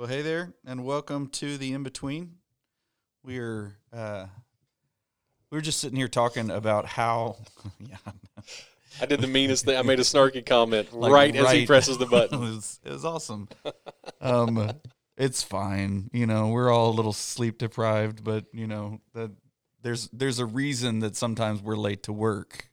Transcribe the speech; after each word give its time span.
Well, 0.00 0.08
hey 0.08 0.22
there, 0.22 0.54
and 0.64 0.82
welcome 0.86 1.26
to 1.26 1.58
the 1.58 1.74
in 1.74 1.82
between. 1.82 2.36
We 3.22 3.38
are 3.38 3.76
uh, 3.92 4.28
we 5.50 5.58
were 5.58 5.60
just 5.60 5.78
sitting 5.78 5.98
here 5.98 6.08
talking 6.08 6.50
about 6.50 6.86
how, 6.86 7.36
yeah, 7.78 7.98
I 8.98 9.04
did 9.04 9.20
the 9.20 9.26
meanest 9.26 9.66
thing. 9.66 9.76
I 9.76 9.82
made 9.82 10.00
a 10.00 10.02
snarky 10.02 10.46
comment 10.46 10.90
Like, 10.94 11.12
right, 11.12 11.36
as 11.36 11.52
he 11.52 11.66
presses 11.66 11.98
the 11.98 12.06
it 12.06 12.10
button. 12.10 12.40
was 12.40 12.80
it 12.82 12.90
was 12.92 13.04
awesome. 13.04 13.50
Um, 14.22 14.72
it's 15.18 15.42
fine, 15.42 16.08
you 16.14 16.26
know. 16.26 16.48
We're 16.48 16.72
all 16.72 16.88
a 16.88 16.96
little 16.96 17.12
sleep 17.12 17.58
deprived, 17.58 18.24
but 18.24 18.46
you 18.54 18.66
know 18.66 19.02
that 19.12 19.32
there's 19.82 20.08
there's 20.14 20.38
a 20.38 20.46
reason 20.46 21.00
that 21.00 21.14
sometimes 21.14 21.60
we're 21.60 21.76
late 21.76 22.04
to 22.04 22.12
work. 22.14 22.70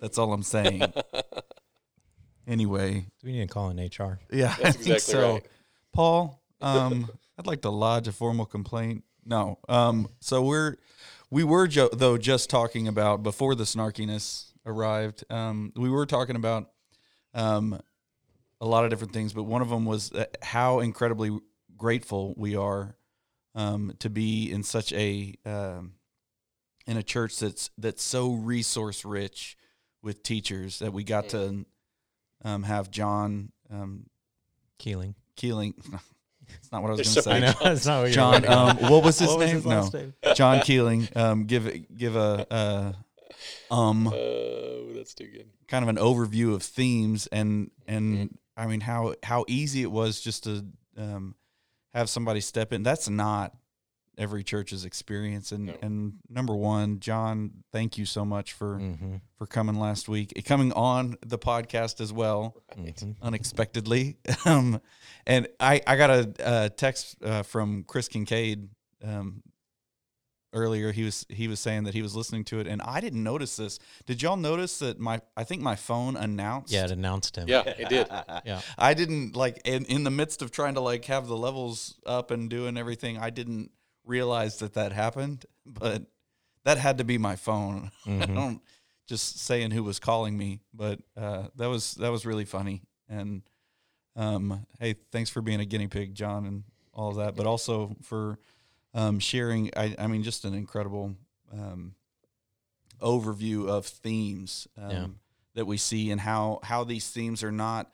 That's 0.00 0.16
all 0.16 0.32
I'm 0.32 0.42
saying. 0.42 0.90
anyway, 2.46 3.04
Do 3.20 3.26
we 3.26 3.32
need 3.32 3.48
to 3.48 3.52
call 3.52 3.68
in 3.68 3.76
HR? 3.76 4.18
yeah, 4.32 4.54
I 4.58 4.62
That's 4.62 4.76
think 4.78 4.96
exactly 4.96 5.12
so. 5.12 5.32
right. 5.34 5.46
Paul, 5.92 6.39
um, 6.60 7.10
I'd 7.38 7.46
like 7.46 7.62
to 7.62 7.70
lodge 7.70 8.08
a 8.08 8.12
formal 8.12 8.46
complaint. 8.46 9.04
No, 9.24 9.58
um, 9.68 10.08
so 10.20 10.42
we're 10.42 10.76
we 11.30 11.44
were 11.44 11.66
jo- 11.66 11.90
though 11.92 12.18
just 12.18 12.50
talking 12.50 12.88
about 12.88 13.22
before 13.22 13.54
the 13.54 13.64
snarkiness 13.64 14.52
arrived. 14.66 15.24
Um, 15.30 15.72
we 15.76 15.88
were 15.88 16.06
talking 16.06 16.36
about 16.36 16.70
um, 17.34 17.80
a 18.60 18.66
lot 18.66 18.84
of 18.84 18.90
different 18.90 19.12
things, 19.12 19.32
but 19.32 19.44
one 19.44 19.62
of 19.62 19.68
them 19.68 19.84
was 19.84 20.12
uh, 20.12 20.26
how 20.42 20.80
incredibly 20.80 21.38
grateful 21.76 22.34
we 22.36 22.56
are 22.56 22.96
um, 23.54 23.94
to 24.00 24.10
be 24.10 24.50
in 24.50 24.62
such 24.62 24.92
a 24.92 25.34
um, 25.46 25.94
in 26.86 26.96
a 26.96 27.02
church 27.02 27.38
that's 27.38 27.70
that's 27.78 28.02
so 28.02 28.32
resource 28.32 29.04
rich 29.04 29.56
with 30.02 30.22
teachers 30.22 30.78
that 30.78 30.92
we 30.92 31.04
got 31.04 31.28
to 31.30 31.64
um, 32.44 32.62
have 32.62 32.90
John 32.90 33.52
um, 33.70 34.06
Keeling. 34.78 35.14
Keeling. 35.36 35.74
it's 36.58 36.72
not 36.72 36.82
what 36.82 36.88
I 36.88 36.94
was 36.94 37.00
going 37.00 37.04
to 37.04 37.10
so 37.10 37.20
say. 37.22 37.40
many 37.40 37.54
That's 37.62 37.86
not 37.86 38.02
what 38.02 38.12
John. 38.12 38.44
Um, 38.46 38.76
what 38.90 39.02
was 39.04 39.18
his 39.18 39.28
What 39.28 39.38
was 39.38 39.46
name? 39.46 39.56
his 39.56 39.66
last 39.66 39.94
name? 39.94 40.14
no, 40.24 40.34
John 40.34 40.60
Keeling. 40.60 41.08
Um, 41.14 41.44
give 41.46 41.70
give 41.96 42.16
a 42.16 42.46
uh, 42.50 42.92
um 43.74 44.08
Oh, 44.08 44.92
that's 44.94 45.14
too 45.14 45.26
good. 45.28 45.46
kind 45.68 45.82
of 45.82 45.88
an 45.88 45.96
overview 45.96 46.54
of 46.54 46.62
themes 46.62 47.26
and 47.28 47.70
and 47.86 48.14
Mm-hmm. 48.16 48.34
I 48.56 48.66
mean 48.66 48.80
how 48.80 49.14
how 49.22 49.44
easy 49.48 49.82
it 49.82 49.90
was 49.90 50.20
just 50.20 50.44
to 50.44 50.64
um, 50.98 51.34
have 51.94 52.10
somebody 52.10 52.40
step 52.40 52.72
in. 52.72 52.82
That's 52.82 53.08
not 53.08 53.54
every 54.18 54.42
church's 54.44 54.84
experience. 54.84 55.52
And 55.52 55.66
No. 55.66 55.74
and 55.82 56.12
number 56.28 56.54
one, 56.54 57.00
John, 57.00 57.62
thank 57.72 57.96
you 57.98 58.04
so 58.06 58.24
much 58.24 58.52
for 58.52 58.76
Mm-hmm. 58.78 59.16
for 59.38 59.46
coming 59.46 59.76
last 59.78 60.08
week, 60.08 60.32
coming 60.44 60.72
on 60.72 61.16
the 61.24 61.38
podcast 61.38 62.00
as 62.00 62.12
well 62.12 62.56
Mm-hmm. 62.78 63.12
unexpectedly. 63.22 64.16
Um, 64.44 64.80
and 65.26 65.48
I, 65.60 65.80
I 65.86 65.96
got 65.96 66.10
a, 66.10 66.32
a 66.64 66.70
text 66.70 67.16
uh, 67.22 67.42
from 67.42 67.84
Chris 67.84 68.08
Kincaid 68.08 68.68
um, 69.04 69.42
earlier. 70.52 70.92
He 70.92 71.04
was 71.04 71.26
he 71.28 71.46
was 71.48 71.60
saying 71.60 71.84
that 71.84 71.94
he 71.94 72.02
was 72.02 72.16
listening 72.16 72.44
to 72.46 72.58
it, 72.60 72.66
and 72.66 72.80
I 72.82 73.00
didn't 73.00 73.22
notice 73.22 73.56
this. 73.56 73.78
Did 74.06 74.22
y'all 74.22 74.36
notice 74.36 74.78
that 74.80 74.98
my 74.98 75.20
I 75.36 75.44
think 75.44 75.62
my 75.62 75.76
phone 75.76 76.16
announced? 76.16 76.72
Yeah, 76.72 76.84
it 76.84 76.90
announced 76.90 77.36
him. 77.36 77.48
Yeah, 77.48 77.62
it 77.66 77.88
did. 77.88 78.08
Yeah. 78.44 78.60
I 78.78 78.94
didn't 78.94 79.36
like 79.36 79.60
in, 79.64 79.84
in 79.86 80.04
the 80.04 80.10
midst 80.10 80.42
of 80.42 80.50
trying 80.50 80.74
to 80.74 80.80
like 80.80 81.04
have 81.06 81.26
the 81.28 81.36
levels 81.36 82.00
up 82.06 82.30
and 82.30 82.48
doing 82.50 82.76
everything. 82.76 83.18
I 83.18 83.30
didn't 83.30 83.70
realize 84.04 84.58
that 84.58 84.74
that 84.74 84.92
happened, 84.92 85.46
but 85.66 86.02
that 86.64 86.78
had 86.78 86.98
to 86.98 87.04
be 87.04 87.18
my 87.18 87.36
phone. 87.36 87.90
I 88.06 88.10
Mhm. 88.10 88.34
don't 88.34 88.62
just 89.06 89.40
saying 89.40 89.70
who 89.72 89.82
was 89.82 89.98
calling 89.98 90.36
me, 90.36 90.60
but 90.72 91.00
uh, 91.16 91.48
that 91.56 91.66
was 91.68 91.94
that 91.94 92.10
was 92.10 92.24
really 92.24 92.44
funny. 92.44 92.82
And 93.08 93.42
um, 94.16 94.66
hey, 94.78 94.94
thanks 95.10 95.30
for 95.30 95.40
being 95.40 95.60
a 95.60 95.64
guinea 95.64 95.88
pig, 95.88 96.14
John, 96.14 96.46
and 96.46 96.64
all 96.92 97.10
of 97.10 97.16
that, 97.16 97.34
but 97.36 97.46
also 97.46 97.96
for 98.02 98.38
um, 98.94 99.18
sharing. 99.20 99.70
I, 99.76 99.94
I 99.98 100.06
mean, 100.06 100.22
just 100.22 100.44
an 100.44 100.54
incredible 100.54 101.14
um, 101.52 101.94
overview 103.00 103.68
of 103.68 103.86
themes 103.86 104.66
um, 104.76 104.90
Yeah. 104.90 105.06
that 105.54 105.64
we 105.66 105.76
see 105.76 106.10
and 106.10 106.20
how 106.20 106.60
how 106.62 106.84
these 106.84 107.08
themes 107.10 107.42
are 107.42 107.52
not 107.52 107.90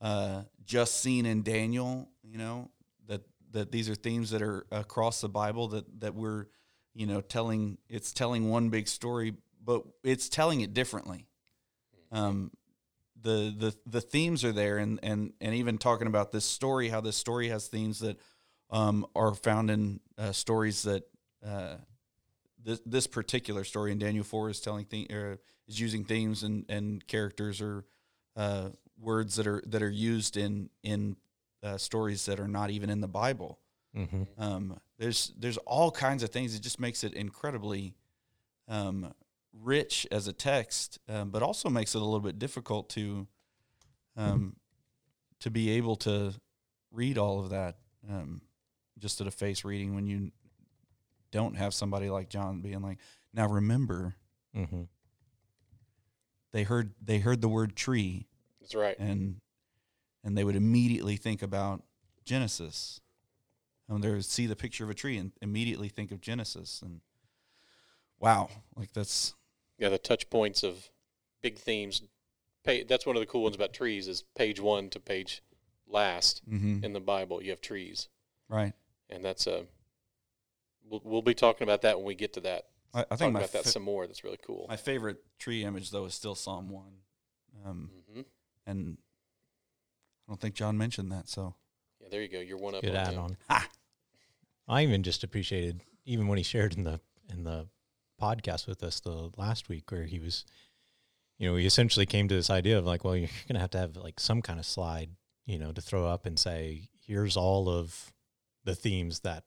uh, 0.00 0.42
just 0.64 1.00
seen 1.00 1.26
in 1.26 1.42
Daniel. 1.42 2.08
You 2.22 2.38
know 2.38 2.70
that 3.52 3.72
these 3.72 3.88
are 3.88 3.94
themes 3.94 4.30
that 4.30 4.42
are 4.42 4.66
across 4.70 5.20
the 5.20 5.28
Bible 5.28 5.68
that 5.68 6.00
that 6.00 6.14
we're 6.14 6.46
you 6.94 7.06
know 7.06 7.20
telling. 7.20 7.78
It's 7.88 8.12
telling 8.12 8.48
one 8.48 8.68
big 8.70 8.88
story, 8.88 9.34
but 9.64 9.84
it's 10.02 10.28
telling 10.28 10.60
it 10.60 10.74
differently. 10.74 11.26
Um, 12.12 12.50
the 13.20 13.54
the 13.56 13.76
the 13.86 14.00
themes 14.00 14.44
are 14.44 14.52
there, 14.52 14.78
and 14.78 14.98
and 15.02 15.32
and 15.40 15.54
even 15.54 15.78
talking 15.78 16.06
about 16.06 16.32
this 16.32 16.44
story, 16.44 16.88
how 16.88 17.00
this 17.00 17.16
story 17.16 17.48
has 17.48 17.68
themes 17.68 18.00
that 18.00 18.18
um, 18.70 19.06
are 19.14 19.34
found 19.34 19.70
in 19.70 20.00
uh, 20.18 20.32
stories 20.32 20.82
that. 20.82 21.04
Uh, 21.44 21.76
this, 22.62 22.78
this 22.84 23.06
particular 23.06 23.64
story 23.64 23.90
in 23.90 23.98
Daniel 23.98 24.22
four 24.22 24.50
is 24.50 24.60
telling 24.60 24.86
the, 24.90 25.06
uh, 25.10 25.36
is 25.66 25.80
using 25.80 26.04
themes 26.04 26.42
and, 26.42 26.66
and 26.68 27.06
characters 27.06 27.62
or 27.62 27.86
uh, 28.36 28.68
words 29.00 29.36
that 29.36 29.46
are 29.46 29.62
that 29.66 29.82
are 29.82 29.90
used 29.90 30.36
in 30.36 30.68
in 30.82 31.16
uh, 31.62 31.76
stories 31.76 32.26
that 32.26 32.40
are 32.40 32.48
not 32.48 32.70
even 32.70 32.90
in 32.90 33.00
the 33.00 33.08
Bible. 33.08 33.58
Mm-hmm. 33.96 34.22
Um, 34.38 34.78
there's 34.98 35.32
there's 35.38 35.56
all 35.58 35.90
kinds 35.90 36.22
of 36.22 36.30
things. 36.30 36.54
It 36.54 36.60
just 36.62 36.78
makes 36.80 37.02
it 37.04 37.12
incredibly 37.14 37.94
um, 38.68 39.12
rich 39.52 40.06
as 40.12 40.28
a 40.28 40.32
text, 40.32 40.98
um, 41.08 41.30
but 41.30 41.42
also 41.42 41.68
makes 41.68 41.94
it 41.94 41.98
a 42.00 42.04
little 42.04 42.20
bit 42.20 42.38
difficult 42.38 42.88
to 42.90 43.26
um, 44.16 44.56
to 45.40 45.50
be 45.50 45.70
able 45.70 45.96
to 45.96 46.32
read 46.92 47.18
all 47.18 47.40
of 47.40 47.50
that 47.50 47.76
um, 48.08 48.42
just 48.98 49.20
at 49.20 49.26
a 49.26 49.30
face 49.30 49.64
reading 49.64 49.94
when 49.94 50.06
you 50.06 50.30
don't 51.32 51.56
have 51.56 51.72
somebody 51.72 52.10
like 52.10 52.28
John 52.28 52.60
being 52.60 52.80
like, 52.82 52.98
now 53.32 53.46
remember 53.48 54.14
Mm-hmm. 54.56 54.82
they 56.52 56.64
heard 56.64 56.92
they 57.00 57.18
heard 57.18 57.40
the 57.40 57.48
word 57.48 57.76
tree 57.76 58.26
That's 58.60 58.74
right. 58.74 58.98
and 58.98 59.36
and 60.24 60.36
they 60.36 60.44
would 60.44 60.56
immediately 60.56 61.16
think 61.16 61.42
about 61.42 61.82
Genesis. 62.24 63.00
And 63.88 64.04
they 64.04 64.10
would 64.10 64.24
see 64.24 64.46
the 64.46 64.54
picture 64.56 64.84
of 64.84 64.90
a 64.90 64.94
tree 64.94 65.16
and 65.18 65.32
immediately 65.42 65.88
think 65.88 66.12
of 66.12 66.20
Genesis. 66.20 66.80
And 66.82 67.00
wow, 68.20 68.48
like 68.76 68.92
that's 68.92 69.34
Yeah, 69.78 69.88
the 69.88 69.98
touch 69.98 70.30
points 70.30 70.62
of 70.62 70.90
big 71.42 71.58
themes. 71.58 72.02
That's 72.64 73.06
one 73.06 73.16
of 73.16 73.20
the 73.20 73.26
cool 73.26 73.42
ones 73.42 73.56
about 73.56 73.72
trees 73.72 74.06
is 74.06 74.22
page 74.36 74.60
one 74.60 74.90
to 74.90 75.00
page 75.00 75.42
last 75.88 76.42
mhm, 76.48 76.84
in 76.84 76.92
the 76.92 77.00
Bible. 77.00 77.42
You 77.42 77.50
have 77.50 77.60
trees, 77.60 78.08
right. 78.48 78.74
and 79.08 79.24
that's 79.24 79.46
a. 79.46 79.66
We'll, 80.88 81.00
we'll 81.04 81.22
be 81.22 81.34
talking 81.34 81.64
about 81.64 81.82
that 81.82 81.96
when 81.98 82.06
we 82.06 82.14
get 82.14 82.32
to 82.34 82.40
that. 82.40 82.66
I, 82.92 83.00
I 83.00 83.04
Talk 83.04 83.18
think 83.18 83.32
my 83.34 83.40
about 83.40 83.52
that 83.52 83.64
some 83.64 83.82
more. 83.82 84.06
That's 84.06 84.22
really 84.24 84.38
cool. 84.44 84.66
my 84.68 84.76
favorite 84.76 85.18
tree 85.38 85.64
image 85.64 85.90
though 85.90 86.04
is 86.04 86.14
still 86.14 86.34
Psalm 86.34 86.68
one, 86.68 86.92
um, 87.64 87.90
hmm 88.12 88.20
and 88.66 88.98
I 90.30 90.32
don't 90.32 90.40
think 90.40 90.54
John 90.54 90.78
mentioned 90.78 91.10
that. 91.10 91.28
So 91.28 91.56
Yeah, 92.00 92.06
there 92.08 92.22
you 92.22 92.28
go. 92.28 92.38
You're 92.38 92.56
one 92.56 92.76
up. 92.76 92.82
Good 92.82 92.94
on 92.94 92.96
add 93.08 93.16
on. 93.16 93.36
Ha! 93.48 93.68
I 94.68 94.84
even 94.84 95.02
just 95.02 95.24
appreciated 95.24 95.82
even 96.04 96.28
when 96.28 96.38
he 96.38 96.44
shared 96.44 96.74
in 96.76 96.84
the 96.84 97.00
in 97.28 97.42
the 97.42 97.66
podcast 98.22 98.68
with 98.68 98.84
us 98.84 99.00
the 99.00 99.30
last 99.36 99.68
week 99.68 99.90
where 99.90 100.04
he 100.04 100.20
was 100.20 100.44
you 101.38 101.48
know, 101.48 101.56
he 101.56 101.64
essentially 101.66 102.04
came 102.06 102.28
to 102.28 102.34
this 102.34 102.50
idea 102.50 102.78
of 102.78 102.84
like, 102.86 103.02
well, 103.02 103.16
you're 103.16 103.28
gonna 103.48 103.58
have 103.58 103.70
to 103.70 103.78
have 103.78 103.96
like 103.96 104.20
some 104.20 104.40
kind 104.40 104.60
of 104.60 104.66
slide, 104.66 105.10
you 105.46 105.58
know, 105.58 105.72
to 105.72 105.80
throw 105.80 106.06
up 106.06 106.26
and 106.26 106.38
say, 106.38 106.88
here's 107.04 107.36
all 107.36 107.68
of 107.68 108.12
the 108.62 108.76
themes 108.76 109.20
that 109.20 109.42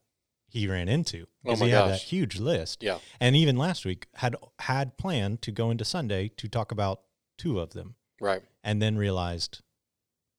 he 0.50 0.67
ran 0.67 0.89
into. 0.89 1.21
Oh 1.23 1.27
Because 1.45 1.59
my 1.61 1.65
he 1.67 1.71
had 1.71 1.88
that 1.91 2.01
huge 2.01 2.39
list. 2.41 2.83
Yeah. 2.83 2.97
And 3.21 3.38
even 3.38 3.56
last 3.56 3.85
week 3.85 4.07
had 4.15 4.35
had 4.59 4.97
planned 4.97 5.41
to 5.44 5.51
go 5.53 5.71
into 5.71 5.85
Sunday 5.85 6.27
to 6.35 6.50
talk 6.50 6.71
about 6.74 7.01
two 7.38 7.59
of 7.62 7.69
them 7.71 7.95
Right. 8.19 8.41
and 8.65 8.81
then 8.81 8.97
realized, 8.97 9.62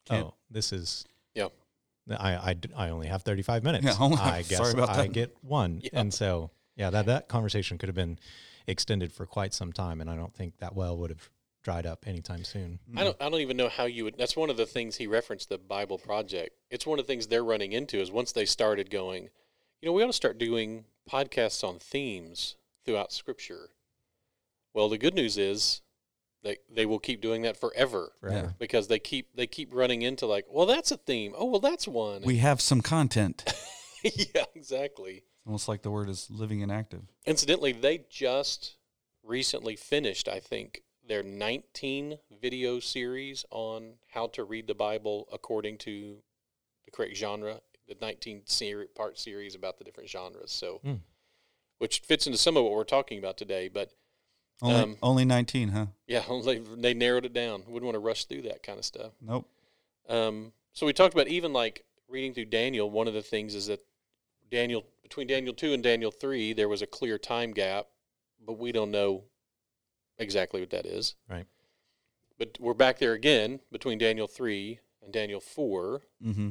Can't- 0.07 0.27
oh, 0.27 0.35
this 0.51 0.73
is. 0.73 1.05
Yeah. 1.35 1.49
I, 2.11 2.35
I, 2.35 2.57
I 2.77 2.89
only 2.91 3.07
have 3.07 3.23
35 3.23 3.65
minutes. 3.65 3.85
Yeah, 3.87 3.95
only- 3.99 4.19
I 4.19 4.43
guess 4.43 4.59
sorry 4.59 4.73
about 4.73 4.91
I 4.91 5.03
that. 5.03 5.13
get 5.13 5.37
one. 5.43 5.81
Yeah. 5.83 5.91
And 5.95 6.13
so, 6.13 6.51
yeah, 6.77 6.91
that, 6.91 7.07
that 7.07 7.29
conversation 7.29 7.79
could 7.79 7.89
have 7.89 7.97
been 7.97 8.19
extended 8.67 9.13
for 9.13 9.25
quite 9.27 9.55
some 9.55 9.73
time. 9.73 10.01
And 10.01 10.11
I 10.11 10.17
don't 10.17 10.35
think 10.35 10.59
that 10.59 10.75
well 10.75 10.97
would 10.99 11.11
have 11.11 11.31
dried 11.63 11.87
up 11.87 12.07
anytime 12.07 12.45
soon. 12.45 12.79
I 12.95 13.05
don't. 13.05 13.17
I 13.21 13.31
don't 13.31 13.41
even 13.41 13.57
know 13.57 13.71
how 13.71 13.85
you 13.85 14.05
would. 14.05 14.19
That's 14.19 14.37
one 14.37 14.51
of 14.51 14.59
the 14.59 14.67
things 14.67 14.97
he 14.97 15.07
referenced 15.07 15.49
the 15.49 15.57
Bible 15.57 15.97
Project. 15.99 16.55
It's 16.71 16.87
one 16.87 16.99
of 16.99 17.07
the 17.07 17.11
things 17.11 17.27
they're 17.27 17.43
running 17.43 17.73
into 17.73 17.99
is 18.03 18.11
once 18.13 18.33
they 18.33 18.45
started 18.45 18.91
going, 18.91 19.31
you 19.81 19.87
know, 19.89 19.93
we 19.93 20.03
ought 20.03 20.09
to 20.09 20.13
start 20.13 20.37
doing 20.37 20.85
podcasts 21.11 21.65
on 21.67 21.79
themes 21.79 22.57
throughout 22.85 23.13
Scripture. 23.15 23.71
Well, 24.75 24.91
the 24.91 24.99
good 24.99 25.15
news 25.15 25.39
is 25.39 25.81
they 26.45 26.59
they 26.73 26.87
will 26.87 27.01
keep 27.01 27.21
doing 27.21 27.43
that 27.43 27.57
forever 27.57 28.13
Forever. 28.21 28.55
because 28.61 28.87
they 28.87 28.99
keep 29.01 29.35
they 29.35 29.47
keep 29.49 29.75
running 29.75 30.03
into 30.03 30.27
like, 30.27 30.45
well, 30.49 30.67
that's 30.67 30.93
a 30.93 30.97
theme. 30.97 31.33
Oh, 31.37 31.47
well, 31.47 31.61
that's 31.61 31.89
one. 31.89 32.23
we 32.23 32.37
have 32.37 32.61
some 32.61 32.81
content. 32.83 33.45
yeah, 34.05 34.45
exactly. 34.55 35.25
Almost 35.47 35.67
like 35.69 35.83
the 35.83 35.91
word 35.91 36.09
is 36.09 36.29
living 36.31 36.63
and 36.63 36.71
active. 36.71 37.03
Incidentally, 37.27 37.73
they 37.73 38.05
just 38.09 38.77
recently 39.23 39.75
finished, 39.77 40.29
I 40.29 40.39
think, 40.41 40.83
their 41.07 41.23
19 41.23 42.19
video 42.41 42.79
series 42.81 43.45
on 43.51 43.95
how 44.09 44.27
to 44.29 44.45
read 44.45 44.67
the 44.67 44.75
Bible 44.75 45.27
according 45.33 45.79
to 45.79 46.19
the 46.85 46.91
correct 46.91 47.17
genre. 47.17 47.61
the 47.87 47.97
19 48.01 48.43
seri- 48.47 48.87
part 48.95 49.19
series 49.19 49.55
about 49.55 49.77
the 49.79 49.85
different 49.85 50.09
genres. 50.09 50.51
So, 50.51 50.79
Hmm. 50.83 50.95
which 51.79 52.01
fits 52.01 52.27
into 52.27 52.39
some 52.39 52.57
of 52.57 52.65
what 52.65 52.73
we're 52.73 52.85
talking 52.85 53.19
about 53.19 53.37
today. 53.37 53.69
But 53.69 53.93
Only 54.63 54.75
Um, 54.81 54.97
only 55.03 55.25
nineteen, 55.25 55.69
huh? 55.69 55.87
yeah, 56.07 56.23
they 56.45 56.59
they 56.59 56.95
narrowed 56.95 57.25
it 57.25 57.33
down. 57.33 57.63
Wouldn't 57.67 57.85
want 57.85 57.95
to 57.95 57.99
rush 58.01 58.25
through 58.27 58.43
that 58.43 58.63
kind 58.63 58.79
of 58.79 58.85
stuff. 58.85 59.13
Nope. 59.21 59.49
Um, 60.09 60.53
so 60.73 60.87
we 60.87 60.93
talked 60.93 61.15
about 61.15 61.29
even 61.29 61.53
like 61.53 61.85
reading 62.09 62.35
through 62.35 62.47
Daniel. 62.47 62.91
One 62.91 63.09
of 63.09 63.15
the 63.15 63.23
things 63.23 63.55
is 63.55 63.67
that 63.67 63.81
Daniel 64.51 64.85
between 65.03 65.27
Daniel 65.27 65.55
two 65.55 65.73
and 65.73 65.83
Daniel 65.83 66.11
three, 66.11 66.53
there 66.53 66.69
was 66.69 66.83
a 66.83 66.87
clear 66.87 67.19
time 67.19 67.53
gap, 67.53 67.87
but 68.45 68.59
we 68.59 68.71
don't 68.73 68.91
know 68.91 69.25
exactly 70.19 70.61
what 70.61 70.71
that 70.71 70.87
is. 70.87 71.15
Right. 71.29 71.47
But 72.39 72.59
we're 72.61 72.75
back 72.75 72.99
there 72.99 73.13
again 73.13 73.61
between 73.73 73.99
Daniel 73.99 74.27
three 74.27 74.81
and 75.03 75.13
Daniel 75.13 75.41
four, 75.41 76.03
Mm-hmm. 76.25 76.51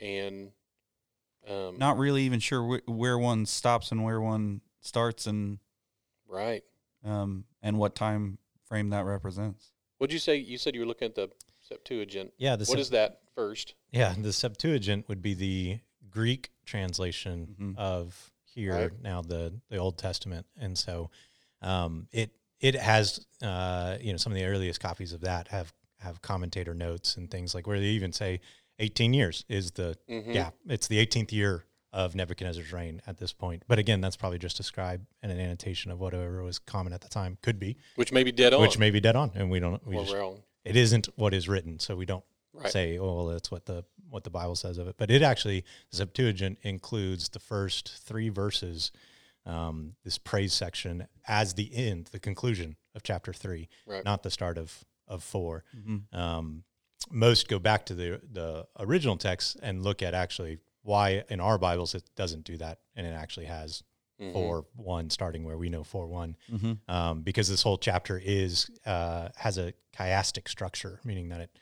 and 0.00 0.50
um, 1.48 1.78
Not 1.78 1.98
really 1.98 2.22
even 2.22 2.38
sure 2.40 2.78
wh- 2.78 2.88
where 2.88 3.18
one 3.18 3.46
stops 3.46 3.90
and 3.92 4.04
where 4.04 4.20
one 4.20 4.60
starts, 4.80 5.26
and 5.26 5.58
right. 6.28 6.62
Um, 7.04 7.44
and 7.62 7.78
what 7.78 7.94
time 7.94 8.38
frame 8.64 8.90
that 8.90 9.04
represents. 9.04 9.72
What'd 9.98 10.12
you 10.12 10.18
say? 10.18 10.36
You 10.36 10.58
said 10.58 10.74
you 10.74 10.80
were 10.80 10.86
looking 10.86 11.06
at 11.06 11.14
the 11.14 11.30
Septuagint. 11.60 12.32
Yeah, 12.38 12.56
the 12.56 12.64
What 12.64 12.78
is 12.78 12.90
that 12.90 13.20
first? 13.34 13.74
Yeah, 13.92 14.14
the 14.18 14.32
Septuagint 14.32 15.08
would 15.08 15.22
be 15.22 15.34
the 15.34 15.78
Greek 16.10 16.50
translation 16.64 17.56
Mhm. 17.58 17.76
of 17.78 18.32
here 18.44 18.74
Right. 18.90 19.00
now 19.02 19.22
the 19.22 19.60
the 19.68 19.76
Old 19.76 19.96
Testament, 19.98 20.46
and 20.56 20.76
so 20.76 21.10
um, 21.62 22.08
it 22.12 22.30
it 22.60 22.74
has 22.74 23.24
uh, 23.42 23.98
you 24.00 24.12
know 24.12 24.16
some 24.18 24.32
of 24.32 24.36
the 24.36 24.44
earliest 24.44 24.80
copies 24.80 25.12
of 25.12 25.20
that 25.22 25.48
have 25.48 25.72
have 26.00 26.20
commentator 26.20 26.74
notes 26.74 27.16
and 27.16 27.30
things 27.30 27.54
like 27.54 27.66
where 27.66 27.78
they 27.78 27.86
even 27.86 28.12
say 28.12 28.40
18 28.80 29.14
years 29.14 29.44
is 29.48 29.70
the 29.72 29.96
Mhm. 30.08 30.32
gap. 30.32 30.54
It's 30.66 30.88
the 30.88 30.98
18th 30.98 31.32
year 31.32 31.64
of 31.92 32.14
Nebuchadnezzar's 32.14 32.72
reign 32.72 33.02
at 33.06 33.18
this 33.18 33.32
point. 33.32 33.64
But 33.68 33.78
again, 33.78 34.00
that's 34.00 34.16
probably 34.16 34.38
just 34.38 34.58
a 34.60 34.62
scribe 34.62 35.04
and 35.22 35.30
an 35.30 35.38
annotation 35.38 35.90
of 35.90 36.00
whatever 36.00 36.42
was 36.42 36.58
common 36.58 36.92
at 36.92 37.02
the 37.02 37.08
time. 37.08 37.36
Could 37.42 37.58
be, 37.58 37.76
Which 37.96 38.12
may 38.12 38.22
be 38.24 38.32
dead 38.32 38.54
on. 38.54 38.60
which 38.62 38.78
may 38.78 38.90
be 38.90 39.00
dead 39.00 39.16
on, 39.16 39.30
and 39.34 39.50
we 39.50 39.60
don't. 39.60 39.86
We 39.86 39.96
or 39.96 40.02
just, 40.04 40.14
wrong. 40.16 40.42
it 40.64 40.76
isn't 40.76 41.08
what 41.16 41.34
is 41.34 41.48
written, 41.48 41.78
so 41.78 41.94
we 41.96 42.06
don't 42.06 42.24
Right. 42.54 42.70
say, 42.72 42.98
"Oh, 42.98 43.14
well, 43.16 43.26
that's 43.26 43.50
what 43.50 43.66
the 43.66 43.84
what 44.08 44.24
the 44.24 44.30
Bible 44.30 44.56
says 44.56 44.78
of 44.78 44.86
it." 44.88 44.96
But 44.98 45.10
it 45.10 45.22
actually, 45.22 45.64
the 45.90 45.96
Septuagint 45.96 46.58
includes 46.62 47.28
the 47.30 47.38
first 47.38 47.88
three 48.04 48.28
verses, 48.30 48.90
um, 49.46 49.94
this 50.04 50.18
praise 50.18 50.52
section, 50.52 51.08
as 51.26 51.54
the 51.54 51.74
end, 51.74 52.06
the 52.12 52.18
conclusion 52.20 52.76
of 52.94 53.02
chapter 53.02 53.32
three, 53.32 53.68
Right. 53.86 54.04
not 54.04 54.22
the 54.22 54.30
start 54.30 54.56
of 54.58 54.84
of 55.08 55.22
4 55.22 55.64
Mm-hmm. 55.76 56.16
Um, 56.16 56.64
most 57.10 57.48
go 57.48 57.58
back 57.58 57.84
to 57.86 57.94
the 57.94 58.20
the 58.30 58.66
original 58.78 59.16
text 59.16 59.58
and 59.62 59.82
look 59.82 60.00
at 60.02 60.14
actually 60.14 60.58
why 60.82 61.24
in 61.28 61.40
our 61.40 61.58
Bibles 61.58 61.94
it 61.94 62.04
doesn't 62.16 62.44
do 62.44 62.56
that, 62.58 62.78
and 62.96 63.06
it 63.06 63.10
actually 63.10 63.46
has 63.46 63.82
Mhm. 64.20 64.32
four 64.32 64.66
one 64.76 65.10
starting 65.10 65.42
where 65.44 65.56
we 65.58 65.68
know 65.68 65.82
four 65.82 66.06
one 66.06 66.36
Mm-hmm. 66.50 66.72
um, 66.90 67.22
because 67.22 67.48
this 67.48 67.62
whole 67.62 67.78
chapter 67.78 68.20
is 68.22 68.70
uh, 68.86 69.30
has 69.36 69.58
a 69.58 69.72
chiastic 69.96 70.48
structure, 70.48 71.00
meaning 71.04 71.28
that 71.30 71.40
it 71.40 71.58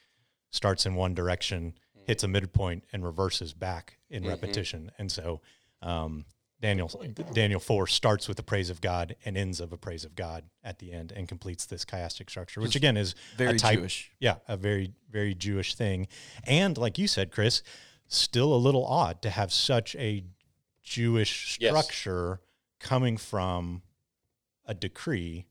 starts 0.50 0.84
in 0.84 0.94
one 0.94 1.14
direction, 1.14 1.74
hits 2.06 2.22
a 2.24 2.28
midpoint, 2.28 2.84
and 2.92 3.04
reverses 3.04 3.54
back 3.54 3.98
in 4.10 4.24
Mhm. 4.24 4.28
repetition. 4.28 4.90
And 4.98 5.10
so 5.12 5.40
um, 5.80 6.26
Daniel 6.60 6.88
Daniel 7.32 7.60
four 7.60 7.86
starts 7.86 8.28
with 8.28 8.36
the 8.36 8.42
praise 8.42 8.68
of 8.68 8.80
God 8.82 9.16
and 9.24 9.36
ends 9.38 9.60
of 9.60 9.72
a 9.72 9.78
praise 9.78 10.04
of 10.04 10.14
God 10.14 10.44
at 10.62 10.78
the 10.80 10.92
end, 10.92 11.12
and 11.12 11.26
completes 11.28 11.64
this 11.64 11.84
chiastic 11.86 12.28
structure, 12.28 12.60
which 12.60 12.76
again 12.76 12.96
is 12.98 13.14
Very 13.38 13.56
a 13.56 13.58
type, 13.58 13.78
Jewish. 13.78 14.10
yeah, 14.18 14.36
a 14.48 14.56
very 14.58 14.92
very 15.08 15.34
Jewish 15.34 15.74
thing, 15.74 16.08
and 16.44 16.76
like 16.76 16.98
you 16.98 17.08
said, 17.08 17.30
Chris, 17.30 17.62
still 18.10 18.52
a 18.52 18.56
little 18.58 18.84
odd 18.84 19.22
to 19.22 19.30
have 19.30 19.52
such 19.52 19.96
a 19.96 20.24
Jewish 20.82 21.58
Yes. 21.60 21.70
structure 21.70 22.40
coming 22.78 23.16
from 23.16 23.82
a 24.66 24.74
decree 24.74 25.46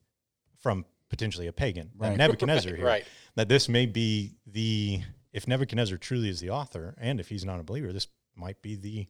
from 0.59 0.85
potentially 1.09 1.47
a 1.47 1.53
pagan, 1.53 1.89
that 1.99 2.09
Right. 2.09 2.17
Nebuchadnezzar 2.17 2.71
Right, 2.73 2.77
here. 2.77 2.85
right. 2.87 3.05
That 3.35 3.47
this 3.49 3.67
may 3.69 3.85
be 3.87 4.35
the 4.45 5.01
if 5.31 5.47
Nebuchadnezzar 5.47 5.97
truly 5.97 6.29
is 6.29 6.39
the 6.39 6.49
author, 6.49 6.95
and 6.99 7.19
if 7.19 7.29
he's 7.29 7.45
not 7.45 7.59
a 7.59 7.63
believer, 7.63 7.93
this 7.93 8.07
might 8.35 8.61
be 8.61 8.75
the 8.75 9.07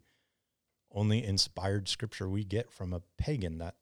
only 0.92 1.24
inspired 1.24 1.88
scripture 1.88 2.28
we 2.30 2.44
get 2.44 2.72
from 2.72 2.94
a 2.94 3.02
pagan 3.18 3.58
that 3.60 3.76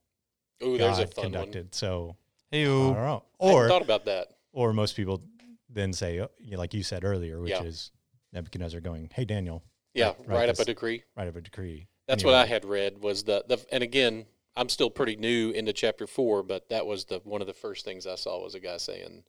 Ooh, 0.63 0.77
there's 0.77 0.99
a 0.99 1.05
God 1.05 1.13
fun 1.13 1.23
conducted. 1.25 1.73
So 1.75 2.15
Hey, 2.51 2.63
I 2.63 2.67
don't 2.67 2.93
know. 2.95 3.23
one. 3.37 3.49
I 3.49 3.53
Or 3.53 3.67
thought 3.67 3.81
about 3.81 4.05
that. 4.05 4.27
or 4.53 4.71
most 4.73 4.95
people 4.95 5.23
then 5.69 5.91
say, 5.93 6.19
oh, 6.21 6.29
you 6.39 6.51
know, 6.51 6.57
like 6.59 6.73
you 6.73 6.83
said 6.83 7.03
earlier, 7.03 7.41
which 7.41 7.51
Yeah. 7.51 7.63
is 7.63 7.91
Nebuchadnezzar 8.33 8.81
going, 8.81 9.09
"Hey 9.13 9.25
Daniel, 9.25 9.63
Yeah, 9.93 10.07
Right, 10.09 10.19
write, 10.19 10.27
right, 10.29 10.49
up 10.49 10.55
a 10.55 10.57
this- 10.57 10.65
decree. 10.67 11.03
write 11.15 11.27
up 11.27 11.35
a 11.35 11.41
decree." 11.41 11.87
That's 12.07 12.23
Anyway. 12.23 12.35
what 12.37 12.43
I 12.43 12.45
had 12.45 12.63
read 12.65 12.99
was 13.01 13.23
the, 13.23 13.43
the 13.47 13.65
and 13.71 13.83
again, 13.83 14.25
I'm 14.55 14.69
still 14.69 14.89
pretty 14.89 15.15
new 15.17 15.51
into 15.51 15.73
chapter 15.73 16.07
four, 16.07 16.41
but 16.43 16.69
that 16.69 16.85
was 16.85 17.05
the 17.05 17.19
one 17.19 17.41
of 17.41 17.47
the 17.47 17.53
first 17.53 17.83
things 17.85 18.07
I 18.07 18.15
saw 18.15 18.41
was 18.41 18.55
a 18.55 18.59
guy 18.59 18.77
saying, 18.77 19.23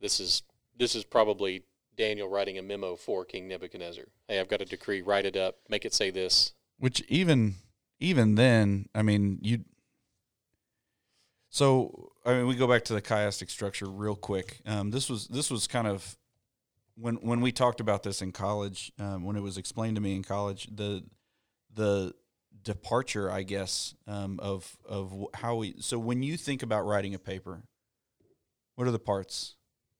"This 0.00 0.18
is 0.20 0.42
this 0.76 0.94
is 0.94 1.04
probably 1.04 1.62
Daniel 1.96 2.28
writing 2.28 2.58
a 2.58 2.62
memo 2.62 2.96
for 2.96 3.24
King 3.24 3.48
Nebuchadnezzar. 3.48 4.04
Hey, 4.28 4.38
I've 4.40 4.48
got 4.48 4.60
a 4.60 4.64
decree. 4.66 5.00
Write 5.00 5.24
it 5.26 5.36
up. 5.36 5.56
Make 5.68 5.84
it 5.84 5.94
say 5.94 6.10
this." 6.10 6.52
which 6.78 7.00
even 7.08 7.54
even 8.00 8.34
then 8.34 8.86
i 8.94 9.00
mean 9.00 9.38
you 9.40 9.64
so 11.48 12.12
i 12.24 12.34
mean 12.34 12.46
we 12.46 12.54
go 12.54 12.66
back 12.66 12.84
to 12.84 12.92
the 12.92 13.00
chiastic 13.02 13.48
structure 13.50 13.86
real 13.86 14.14
quick 14.16 14.60
um, 14.66 14.90
this 14.90 15.08
was 15.08 15.26
this 15.28 15.50
was 15.50 15.66
kind 15.66 15.86
of 15.86 16.16
when 16.96 17.16
when 17.16 17.40
we 17.40 17.52
talked 17.52 17.80
about 17.80 18.02
this 18.02 18.22
in 18.22 18.32
college 18.32 18.92
um, 18.98 19.24
when 19.24 19.36
it 19.36 19.40
was 19.42 19.58
explained 19.58 19.96
to 19.96 20.00
me 20.02 20.14
in 20.16 20.22
college 20.22 20.68
the 20.74 21.04
the 21.74 22.12
departure 22.62 23.30
i 23.30 23.42
guess 23.42 23.94
um, 24.06 24.40
of 24.42 24.76
of 24.88 25.12
how 25.34 25.56
we 25.56 25.74
so 25.78 25.98
when 25.98 26.22
you 26.22 26.36
think 26.36 26.62
about 26.62 26.84
writing 26.86 27.14
a 27.14 27.18
paper 27.18 27.62
what 28.74 28.88
are 28.88 28.90
the 28.92 28.98
parts 28.98 29.54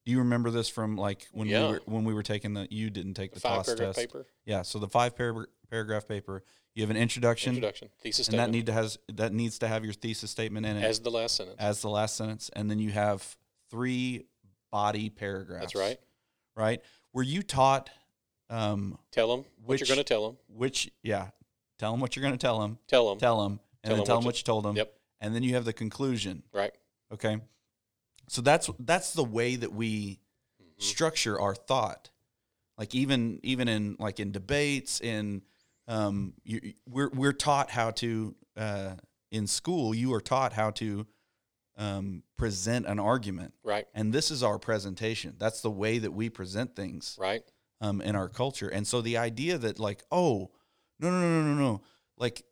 do 0.04 0.12
you 0.12 0.18
remember 0.18 0.50
this 0.50 0.68
from 0.68 0.96
like 0.96 1.26
when 1.32 1.48
Yeah. 1.48 1.66
we 1.66 1.72
were 1.74 1.80
when 1.84 2.04
we 2.04 2.14
were 2.14 2.22
taking 2.22 2.54
the 2.54 2.66
you 2.70 2.90
didn't 2.90 3.14
take 3.14 3.30
the, 3.32 3.36
The 3.36 3.40
five 3.40 3.64
paragraph 3.66 3.94
test 3.94 3.98
paper, 3.98 4.26
yeah 4.44 4.62
so 4.62 4.78
the 4.78 4.88
five 4.88 5.16
par- 5.16 5.48
paragraph 5.70 6.08
paper 6.08 6.42
you 6.74 6.82
have 6.82 6.90
an 6.90 6.96
introduction 6.96 7.54
introduction, 7.54 7.88
thesis 8.00 8.28
and 8.28 8.38
that 8.38 8.50
need 8.50 8.66
to 8.66 8.72
has 8.72 8.98
that 9.12 9.32
needs 9.32 9.58
to 9.60 9.68
have 9.68 9.84
your 9.84 9.94
thesis 9.94 10.30
statement 10.30 10.66
in 10.66 10.76
it 10.76 10.82
as 10.84 11.00
the 11.00 11.10
last 11.10 11.36
sentence. 11.36 11.56
as 11.58 11.80
the 11.82 11.88
last 11.88 12.16
sentence, 12.16 12.50
and 12.54 12.70
then 12.70 12.78
you 12.78 12.90
have 12.90 13.36
three 13.70 14.26
body 14.70 15.08
paragraphs. 15.08 15.72
That's 15.72 15.74
right. 15.74 15.98
Right? 16.56 16.80
Were 17.12 17.22
you 17.22 17.42
taught 17.42 17.90
um, 18.48 18.98
Tell 19.12 19.28
them 19.36 19.44
what 19.64 19.80
you're 19.80 19.86
going 19.86 19.98
to 19.98 20.04
tell 20.04 20.26
them. 20.26 20.36
which? 20.48 20.90
Yeah, 21.02 21.28
tell 21.78 21.90
them 21.92 22.00
what 22.00 22.16
you're 22.16 22.22
going 22.22 22.34
to 22.34 22.38
tell 22.38 22.60
them. 22.60 22.78
Tell 22.88 23.08
them. 23.10 23.18
Tell 23.18 23.42
them, 23.42 23.60
and 23.84 23.90
Tell 23.90 23.90
then 23.92 24.00
'em 24.00 24.06
tell 24.06 24.16
them 24.18 24.24
what 24.24 24.36
you 24.38 24.44
told 24.44 24.64
them. 24.64 24.76
Yep. 24.76 24.92
And 25.20 25.34
then 25.34 25.42
you 25.42 25.54
have 25.54 25.64
the 25.64 25.72
conclusion. 25.72 26.42
Right. 26.52 26.72
Okay. 27.12 27.38
So 28.28 28.42
that's 28.42 28.70
that's 28.80 29.12
the 29.12 29.24
way 29.24 29.56
that 29.56 29.72
we 29.72 30.20
Mhm. 30.60 30.82
structure 30.82 31.40
our 31.40 31.54
thought. 31.54 32.10
Like 32.78 32.94
even 32.94 33.40
even 33.42 33.68
in 33.68 33.96
like 33.98 34.20
in 34.20 34.32
debates 34.32 35.00
in 35.00 35.42
um 35.88 36.34
you, 36.44 36.74
we're 36.88 37.08
we're 37.10 37.32
taught 37.32 37.70
how 37.70 37.90
to 37.92 38.34
uh 38.56 38.96
in 39.30 39.46
school 39.46 39.94
you 39.94 40.12
are 40.14 40.20
taught 40.20 40.52
how 40.52 40.70
to 40.72 41.06
um 41.76 42.22
present 42.36 42.86
an 42.86 42.98
argument 42.98 43.52
Right. 43.62 43.86
and 43.94 44.12
this 44.12 44.30
is 44.30 44.42
our 44.42 44.58
presentation 44.58 45.34
that's 45.38 45.60
the 45.60 45.70
way 45.70 45.98
that 45.98 46.12
we 46.12 46.30
present 46.30 46.74
things 46.74 47.16
Right. 47.20 47.42
um 47.80 48.00
in 48.00 48.16
our 48.16 48.28
culture 48.28 48.68
and 48.68 48.86
so 48.86 49.00
the 49.00 49.18
idea 49.18 49.58
that 49.58 49.78
like 49.78 50.02
oh 50.10 50.50
no 50.98 51.10
no 51.10 51.20
no 51.20 51.42
no 51.42 51.54
no 51.54 51.60
no 51.60 51.82
like 52.16 52.42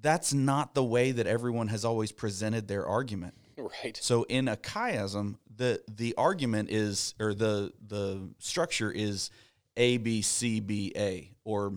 that's 0.00 0.34
not 0.34 0.74
the 0.74 0.84
way 0.84 1.12
that 1.12 1.26
everyone 1.26 1.68
has 1.68 1.84
always 1.84 2.12
presented 2.12 2.66
their 2.68 2.86
argument 2.86 3.34
Right. 3.56 3.96
so 3.96 4.24
in 4.24 4.48
a 4.48 4.56
chiasm, 4.56 5.36
the 5.54 5.80
the 5.88 6.14
argument 6.16 6.70
is 6.70 7.14
or 7.20 7.34
the 7.34 7.72
the 7.86 8.28
structure 8.38 8.90
is 8.90 9.30
A 9.76 9.96
B 9.98 10.22
C 10.22 10.58
B 10.58 10.92
A 10.96 11.30
or 11.44 11.74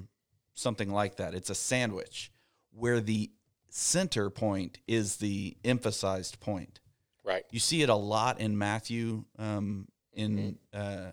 something 0.56 0.92
like 0.92 1.18
that. 1.18 1.36
It's 1.36 1.52
a 1.52 1.56
sandwich 1.56 2.32
where 2.72 3.00
the 3.00 3.30
center 3.77 4.31
point 4.31 4.79
is 4.88 5.17
the 5.17 5.55
emphasized 5.63 6.39
point. 6.39 6.79
Right. 7.24 7.46
You 7.51 7.60
see 7.60 7.84
it 7.84 7.89
a 7.89 7.96
lot 7.96 8.39
in 8.39 8.57
Matthew 8.57 9.25
um, 9.38 9.88
in 10.13 10.57
uh, 10.74 11.12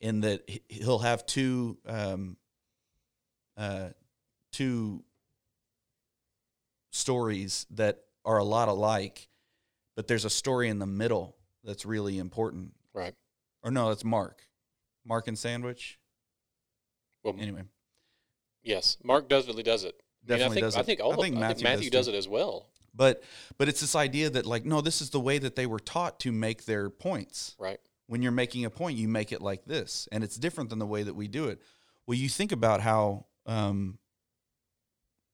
in 0.00 0.20
that 0.20 0.42
he- 0.46 0.62
he'll 0.68 0.98
have 0.98 1.24
two 1.24 1.78
um, 1.86 2.36
uh, 3.56 3.90
two 4.52 5.02
stories 6.90 7.66
that 7.70 8.00
are 8.24 8.38
a 8.38 8.44
lot 8.44 8.68
alike, 8.68 9.28
but 9.96 10.06
there's 10.06 10.24
a 10.26 10.30
story 10.30 10.68
in 10.68 10.78
the 10.78 10.86
middle 10.86 11.36
that's 11.62 11.86
really 11.86 12.18
important. 12.18 12.72
Right. 12.92 13.14
Or 13.62 13.70
no, 13.70 13.90
it's 13.90 14.04
Mark, 14.04 14.42
Markan 15.08 15.38
Sandwich. 15.38 15.98
Well, 17.22 17.36
Anyway, 17.38 17.62
yes. 18.62 18.98
Mark 19.02 19.28
definitely 19.30 19.62
does 19.62 19.84
it. 19.84 19.94
I 20.24 20.28
definitely 20.28 20.46
I 20.46 20.54
think, 20.54 20.64
does 20.64 20.76
I 20.76 20.82
think 20.82 21.00
all 21.00 21.12
I 21.12 21.16
think 21.16 21.34
of, 21.34 21.40
Matthew, 21.40 21.50
I 21.50 21.54
think 21.54 21.64
Matthew 21.78 21.90
does, 21.90 22.06
does, 22.06 22.14
it 22.14 22.18
as 22.18 22.28
well. 22.28 22.68
But 22.94 23.22
but 23.58 23.68
it's 23.68 23.80
this 23.80 23.94
idea 23.96 24.30
that 24.30 24.46
like 24.46 24.64
no, 24.64 24.80
this 24.80 25.00
is 25.02 25.10
the 25.10 25.20
way 25.20 25.38
that 25.38 25.56
they 25.56 25.66
were 25.66 25.80
taught 25.80 26.20
to 26.20 26.32
make 26.32 26.64
their 26.64 26.88
points. 26.90 27.56
Right. 27.58 27.78
when 28.06 28.22
you're 28.22 28.32
making 28.32 28.64
a 28.64 28.70
point, 28.70 28.98
you 28.98 29.08
make 29.08 29.32
it 29.32 29.40
like 29.40 29.64
this, 29.64 30.08
and 30.12 30.22
it's 30.22 30.36
different 30.36 30.70
than 30.70 30.78
the 30.78 30.86
way 30.86 31.02
that 31.02 31.14
we 31.14 31.26
do 31.26 31.46
it. 31.48 31.60
Well, 32.06 32.16
you 32.18 32.28
think 32.28 32.52
about 32.52 32.80
how 32.82 33.26
um, 33.46 33.98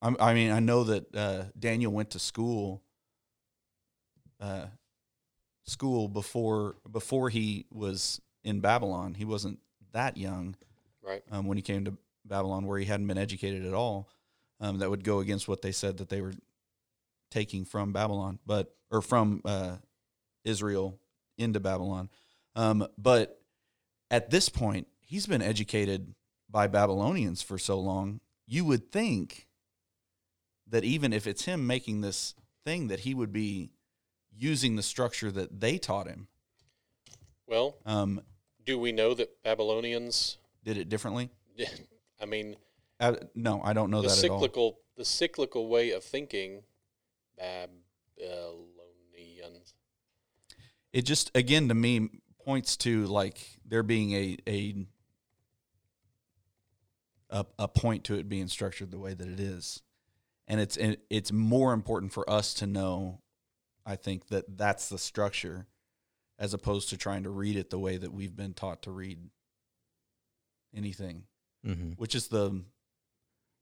I'm, 0.03 0.17
I 0.21 0.35
mean, 0.35 0.51
I 0.53 0.61
know 0.61 0.85
that 0.85 1.15
uh, 1.15 1.45
Daniel 1.59 1.93
went 1.93 2.11
to 2.11 2.19
school, 2.19 2.83
uh, 4.41 4.67
school 5.65 6.09
before 6.09 6.77
before 6.91 7.29
he 7.29 7.67
was 7.71 8.21
in 8.45 8.61
Babylon. 8.61 9.15
He 9.15 9.25
wasn't 9.25 9.59
that 9.93 10.17
young 10.17 10.57
Right. 11.03 11.23
um, 11.31 11.47
when 11.47 11.57
he 11.59 11.63
came 11.63 11.85
to 11.87 11.97
Babylon, 12.25 12.67
where 12.67 12.79
he 12.79 12.85
hadn't 12.85 13.07
been 13.07 13.19
educated 13.19 13.67
at 13.67 13.75
all. 13.75 14.09
Um, 14.61 14.79
that 14.79 14.91
would 14.91 15.05
go 15.05 15.21
against 15.21 15.49
what 15.49 15.63
they 15.63 15.73
said 15.73 15.97
that 15.99 16.11
they 16.11 16.21
were 16.21 16.35
taking 17.31 17.65
from 17.65 17.93
Babylon, 17.93 18.39
but 18.45 18.75
or 18.91 19.01
from 19.01 19.41
uh, 19.45 19.77
Israel 20.45 20.99
into 21.39 21.61
Babylon. 21.61 22.11
Um, 22.55 22.87
but 22.99 23.41
at 24.11 24.31
this 24.31 24.49
point, 24.49 24.87
he's 25.01 25.27
been 25.27 25.41
educated 25.43 26.15
by 26.51 26.67
Babylonians 26.67 27.41
for 27.43 27.57
so 27.57 27.79
long. 27.81 28.21
You 28.47 28.65
would 28.67 28.91
think 28.91 29.47
that 30.69 30.85
even 30.85 31.13
if 31.13 31.27
it's 31.27 31.45
him 31.45 31.67
making 31.67 32.01
this 32.01 32.35
thing, 32.65 32.89
that 32.89 33.01
he 33.01 33.15
would 33.15 33.33
be 33.33 33.71
using 34.37 34.77
the 34.77 34.83
structure 34.83 35.31
that 35.31 35.61
they 35.61 35.79
taught 35.79 36.07
him. 36.07 36.29
Well, 37.47 37.77
Um, 37.87 38.23
do 38.65 38.79
we 38.79 38.93
know 38.93 39.15
that 39.15 39.43
Babylonians? 39.43 40.37
did 40.65 40.77
it 40.77 40.89
differently? 40.89 41.31
I 42.21 42.27
mean, 42.27 42.57
Uh, 43.01 43.17
no, 43.35 43.61
I 43.65 43.73
don't 43.73 43.91
know 43.91 44.03
the 44.03 44.09
that 44.09 44.25
at 44.25 44.31
all. 44.31 44.39
cyclical 44.41 44.79
the 44.97 45.05
cyclical 45.05 45.69
way 45.69 45.91
of 45.93 46.05
thinking, 46.05 46.63
Babylonians. 48.19 49.75
it 50.93 51.03
just 51.03 51.31
again 51.35 51.69
to 51.69 51.75
me 51.75 52.09
points 52.45 52.77
to 52.79 53.07
like 53.07 53.41
there 53.67 53.83
being 53.83 54.13
a 54.13 54.37
a 54.47 54.75
a, 57.31 57.47
a 57.59 57.69
point 57.69 58.05
to 58.05 58.15
it 58.19 58.29
being 58.29 58.49
structured 58.49 58.91
the 58.91 58.99
way 58.99 59.15
that 59.15 59.29
it 59.29 59.41
is 59.41 59.83
and 60.49 60.61
it's 60.61 60.77
and 60.77 60.97
it's 61.09 61.31
more 61.33 61.73
important 61.73 62.13
for 62.13 62.29
us 62.29 62.53
to 62.55 62.67
know 62.67 63.21
i 63.87 63.95
think 63.95 64.29
that 64.29 64.57
that's 64.59 64.89
the 64.89 64.99
structure 64.99 65.67
as 66.39 66.53
opposed 66.55 66.89
to 66.89 66.97
trying 66.97 67.23
to 67.23 67.31
read 67.31 67.57
it 67.57 67.71
the 67.71 67.79
way 67.79 67.97
that 67.97 68.13
we've 68.13 68.35
been 68.37 68.53
taught 68.55 68.83
to 68.83 68.91
read 68.91 69.19
anything 70.75 71.25
Mm-hmm. 71.67 71.91
which 71.99 72.15
is 72.15 72.29
the 72.29 72.65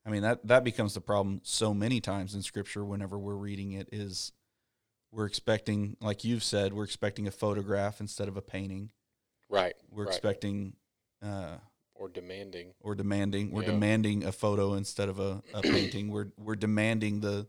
i 0.08 0.10
mean 0.10 0.22
that 0.22 0.44
that 0.46 0.64
becomes 0.64 0.94
the 0.94 1.00
problem 1.00 1.40
so 1.44 1.72
many 1.74 2.00
times 2.00 2.34
in 2.34 2.42
scripture 2.42 2.84
whenever 2.84 3.18
we're 3.18 3.34
reading 3.34 3.72
it 3.72 3.88
is 3.92 4.32
we're 5.12 5.26
expecting 5.26 5.96
like 6.00 6.24
you've 6.24 6.42
said 6.42 6.72
we're 6.72 6.84
expecting 6.84 7.26
a 7.26 7.30
photograph 7.30 8.00
instead 8.00 8.28
of 8.28 8.36
a 8.36 8.42
painting 8.42 8.90
Right. 9.50 9.74
we're 9.90 10.04
right. 10.04 10.12
expecting 10.14 10.74
uh, 11.22 11.56
or 11.94 12.08
demanding. 12.08 12.74
or 12.80 12.94
demanding 12.94 13.50
we're 13.50 13.62
Yeah. 13.62 13.72
demanding 13.72 14.24
a 14.24 14.32
photo 14.32 14.74
instead 14.74 15.08
of 15.08 15.18
a, 15.20 15.42
a 15.54 15.62
painting 15.62 16.08
we're 16.10 16.28
we're 16.38 16.56
demanding 16.56 17.20
the 17.20 17.46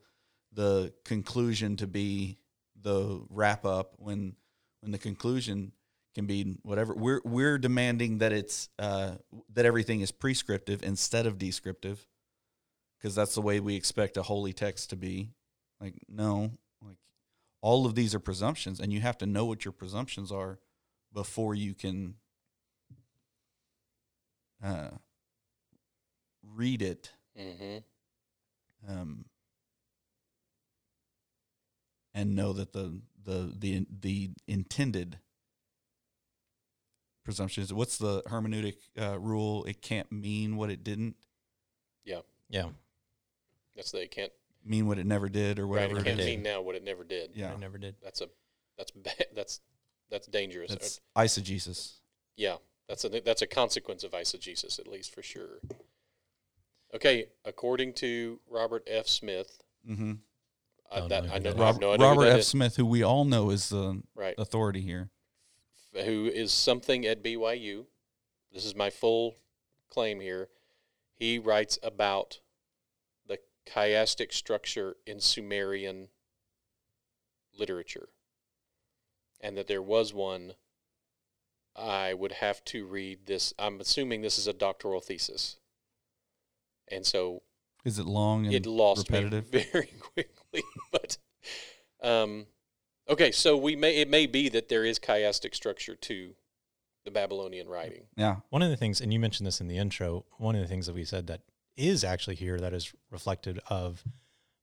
the 0.52 0.94
conclusion 1.06 1.76
to 1.78 1.88
be 1.88 2.38
the 2.82 3.22
wrap 3.30 3.66
up 3.66 3.96
when 3.98 4.36
when 4.82 4.92
the 4.92 4.98
conclusion 4.98 5.72
can 6.16 6.26
be 6.26 6.56
whatever 6.64 6.94
we're 6.96 7.22
we're 7.26 7.58
demanding 7.58 8.18
that 8.20 8.32
it's 8.34 8.70
uh, 8.80 9.12
that 9.54 9.66
everything 9.66 10.02
is 10.02 10.12
prescriptive 10.12 10.82
instead 10.84 11.26
of 11.26 11.38
descriptive 11.38 12.08
because 13.00 13.16
that's 13.16 13.36
the 13.36 13.42
way 13.42 13.60
we 13.60 13.76
expect 13.76 14.18
a 14.18 14.24
holy 14.24 14.54
text 14.54 14.90
to 14.90 14.96
be 14.96 15.30
like 15.80 15.96
no 16.08 16.52
like 16.82 16.98
all 17.62 17.86
of 17.86 17.96
these 17.96 18.14
are 18.14 18.20
presumptions 18.20 18.80
and 18.80 18.92
you 18.92 19.00
have 19.00 19.18
to 19.18 19.26
know 19.26 19.46
what 19.46 19.66
your 19.66 19.72
presumptions 19.72 20.32
are 20.32 20.60
before 21.14 21.56
you 21.56 21.74
can 21.74 22.16
uh, 24.64 24.90
read 26.56 26.82
it 26.82 27.14
Mm-hmm. 27.40 27.78
um, 28.92 29.26
and 32.14 32.36
know 32.36 32.52
that 32.52 32.74
the 32.74 33.00
the 33.24 33.54
the 33.58 33.86
the 34.02 34.32
intended 34.48 35.20
presumption 37.24 37.64
is 37.64 37.74
what's 37.74 37.98
the 37.98 38.22
hermeneutic 38.24 38.76
uh, 39.00 39.18
rule? 39.20 39.64
It 39.66 39.82
can't 39.82 40.12
mean 40.12 40.58
what 40.58 40.70
it 40.70 40.84
didn't 40.84 41.16
Yeah. 42.04 42.22
Yeah. 42.50 42.70
That's 43.80 43.92
they 43.92 44.08
can't. 44.08 44.32
mean 44.66 44.88
what 44.88 45.00
it 45.00 45.06
never 45.06 45.30
did 45.30 45.58
or 45.58 45.66
whatever 45.68 45.96
It 45.98 46.02
it 46.02 46.04
can't 46.06 46.20
is. 46.20 46.26
mean 46.26 46.44
now 46.44 46.62
what 46.62 46.76
it 46.76 46.84
never 46.84 47.06
did. 47.06 47.32
Yeah, 47.34 47.54
I 47.54 47.56
never 47.58 47.78
did. 47.78 47.96
That's 48.04 48.20
a 48.22 48.28
that's 48.78 48.92
bad. 48.92 49.26
That's 49.36 49.62
that's 50.12 50.28
dangerous. 50.28 50.72
that's 50.72 51.00
eisegesis. 51.16 51.94
Yeah, 52.36 52.56
that's 52.88 53.06
a 53.06 53.10
that's 53.22 53.42
a 53.42 53.48
consequence 53.48 54.04
of 54.04 54.12
eisegesis, 54.12 54.80
at 54.80 54.88
least 54.88 55.14
for 55.14 55.22
sure. 55.24 55.60
Okay, 56.94 57.28
according 57.46 57.94
to 57.94 58.40
Robert 58.50 58.84
F. 58.88 59.08
Smith, 59.08 59.62
Mm-hmm. 59.90 60.14
I, 60.92 61.08
that, 61.08 61.26
know 61.26 61.34
I 61.34 61.38
know 61.40 61.52
that 61.54 61.62
I 61.62 61.66
have 61.68 61.76
Robert, 61.78 62.00
no 62.00 62.10
Robert 62.10 62.26
F. 62.26 62.40
is. 62.40 62.48
Smith, 62.48 62.76
who 62.76 62.86
we 62.86 63.04
all 63.04 63.24
know 63.24 63.50
is 63.52 63.70
the 63.70 64.02
right? 64.16 64.34
authority 64.38 64.82
here. 64.82 65.10
Who 65.94 66.26
is 66.26 66.52
something 66.52 67.06
at 67.06 67.24
BYU? 67.24 67.86
This 68.52 68.66
is 68.66 68.76
my 68.76 68.90
full 68.90 69.36
claim 69.90 70.20
here. 70.20 70.50
He 71.14 71.38
writes 71.40 71.78
about 71.84 72.40
the 72.40 72.40
chiastic 73.74 74.34
structure 74.34 74.96
in 75.06 75.20
Sumerian 75.20 76.10
literature, 77.58 78.10
and 79.42 79.58
that 79.58 79.68
there 79.68 79.82
was 79.82 80.14
one. 80.14 80.54
I 81.76 82.14
would 82.14 82.34
have 82.34 82.64
to 82.66 82.86
read 82.86 83.26
this. 83.26 83.54
I'm 83.58 83.80
assuming 83.80 84.22
this 84.22 84.38
is 84.38 84.48
a 84.48 84.54
doctoral 84.54 85.00
thesis, 85.00 85.58
and 86.92 87.06
so 87.06 87.44
Is 87.86 88.00
it 88.00 88.06
long 88.06 88.46
and 88.46 88.56
it 88.56 88.66
lost 88.66 89.08
repetitive? 89.10 89.54
me 89.54 89.66
very 89.72 89.94
quickly. 90.00 90.64
But 90.92 91.18
um, 92.02 92.48
okay, 93.08 93.32
so 93.32 93.56
we 93.56 93.76
may 93.76 93.98
it 93.98 94.10
may 94.10 94.26
be 94.26 94.50
that 94.50 94.68
there 94.68 94.84
is 94.84 94.98
chiastic 95.00 95.54
structure 95.54 95.96
to 95.96 96.34
the 97.06 97.12
Babylonian 97.12 97.70
writing. 97.70 98.08
Yeah, 98.18 98.38
One 98.50 98.62
of 98.62 98.70
the 98.72 98.76
things, 98.76 99.00
and 99.00 99.14
you 99.14 99.20
mentioned 99.20 99.48
this 99.48 99.62
in 99.62 99.68
the 99.68 99.78
intro, 99.78 100.26
one 100.38 100.56
of 100.56 100.62
the 100.62 100.68
things 100.68 100.86
that 100.88 100.96
we 100.96 101.06
said 101.06 101.28
that 101.28 101.42
is 101.80 102.04
actually 102.04 102.36
here 102.36 102.60
that 102.60 102.74
is 102.74 102.94
reflected 103.10 103.60
of 103.70 104.04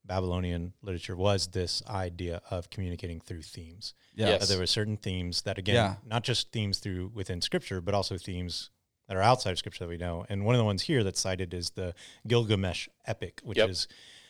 Babylonian 0.04 0.72
literature 0.82 1.16
was 1.16 1.48
this 1.48 1.82
idea 1.88 2.40
of 2.50 2.70
communicating 2.70 3.20
through 3.20 3.42
themes. 3.42 3.94
Yes. 4.14 4.42
Uh, 4.42 4.46
there 4.46 4.58
were 4.58 4.66
certain 4.66 4.96
themes 4.96 5.42
that, 5.42 5.58
again, 5.58 5.74
Yeah. 5.74 5.94
not 6.04 6.22
just 6.22 6.52
themes 6.52 6.78
through 6.78 7.10
within 7.14 7.40
Scripture, 7.40 7.80
but 7.80 7.94
also 7.94 8.16
themes 8.16 8.70
that 9.08 9.16
are 9.16 9.22
outside 9.22 9.50
of 9.52 9.58
Scripture 9.58 9.84
that 9.84 9.88
we 9.88 9.96
know. 9.96 10.24
And 10.28 10.44
one 10.44 10.54
of 10.54 10.58
the 10.58 10.64
ones 10.64 10.82
here 10.82 11.02
that's 11.02 11.20
cited 11.20 11.52
is 11.54 11.70
the 11.70 11.94
Gilgamesh 12.26 12.88
epic, 13.06 13.40
which 13.42 13.58
Yep. 13.58 13.70
is 13.70 13.88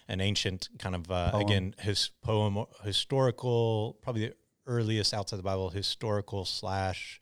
an 0.09 0.21
ancient 0.21 0.69
kind 0.79 0.95
of 0.95 1.11
uh, 1.11 1.33
again 1.35 1.75
his 1.81 2.11
poem, 2.23 2.65
historical, 2.85 3.99
probably 4.03 4.29
the 4.29 4.35
earliest 4.67 5.13
outside 5.13 5.37
the 5.39 5.43
Bible, 5.43 5.71
historical 5.71 6.45
slash 6.45 7.21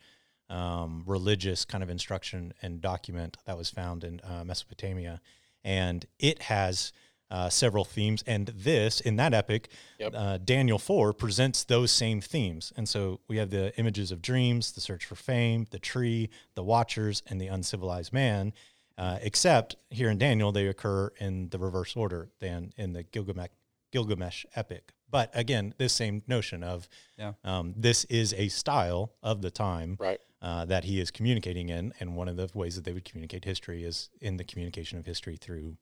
um, 0.49 1.03
religious 1.07 1.65
kind 1.65 1.83
of 1.83 1.89
instruction 1.89 2.53
and 2.61 2.79
document 2.79 3.35
that 3.45 3.57
was 3.57 3.69
found 3.69 4.03
in 4.03 4.19
uh, 4.21 4.43
Mesopotamia, 4.45 5.19
and 5.65 6.05
it 6.19 6.43
has. 6.43 6.93
Uh, 7.31 7.49
several 7.49 7.83
themes, 7.83 8.23
and 8.27 8.45
this 8.49 9.01
in 9.01 9.15
that 9.15 9.33
epic, 9.33 9.67
Yep. 9.99 10.13
uh, 10.15 10.37
Daniel 10.37 10.77
4 10.77 11.11
presents 11.11 11.63
those 11.63 11.91
same 11.91 12.21
themes. 12.21 12.71
And 12.77 12.87
so 12.87 13.19
we 13.27 13.37
have 13.37 13.49
the 13.49 13.75
images 13.79 14.11
of 14.11 14.21
dreams, 14.21 14.71
the 14.73 14.79
search 14.79 15.03
for 15.05 15.15
fame, 15.15 15.65
the 15.71 15.79
tree, 15.79 16.29
the 16.53 16.63
watchers, 16.63 17.23
and 17.25 17.41
the 17.41 17.47
uncivilized 17.47 18.13
man. 18.13 18.53
Uh, 18.95 19.17
except 19.23 19.75
here 19.89 20.11
in 20.11 20.19
Daniel, 20.19 20.51
they 20.51 20.67
occur 20.67 21.11
in 21.19 21.49
the 21.49 21.57
reverse 21.57 21.95
order 21.95 22.29
than 22.39 22.71
in 22.77 22.93
the 22.93 23.01
Gilgamesh, 23.01 23.49
Gilgamesh 23.91 24.45
epic. 24.55 24.93
But 25.09 25.31
again, 25.33 25.73
this 25.79 25.93
same 25.93 26.21
notion 26.27 26.63
of 26.63 26.87
Yeah. 27.17 27.33
um, 27.43 27.73
this 27.75 28.03
is 28.05 28.33
a 28.35 28.49
style 28.49 29.13
of 29.23 29.41
the 29.41 29.51
time 29.51 29.97
Right. 29.99 30.21
Uh, 30.45 30.63
that 30.65 30.83
he 30.83 30.99
is 31.01 31.09
communicating 31.09 31.69
in. 31.69 31.91
And 31.99 32.15
one 32.15 32.27
of 32.29 32.37
the 32.37 32.47
ways 32.53 32.75
that 32.75 32.85
they 32.85 32.93
would 32.93 33.03
communicate 33.03 33.43
history 33.43 33.83
is 33.83 34.09
in 34.21 34.37
the 34.37 34.43
communication 34.43 34.99
of 34.99 35.05
history 35.05 35.35
through 35.37 35.75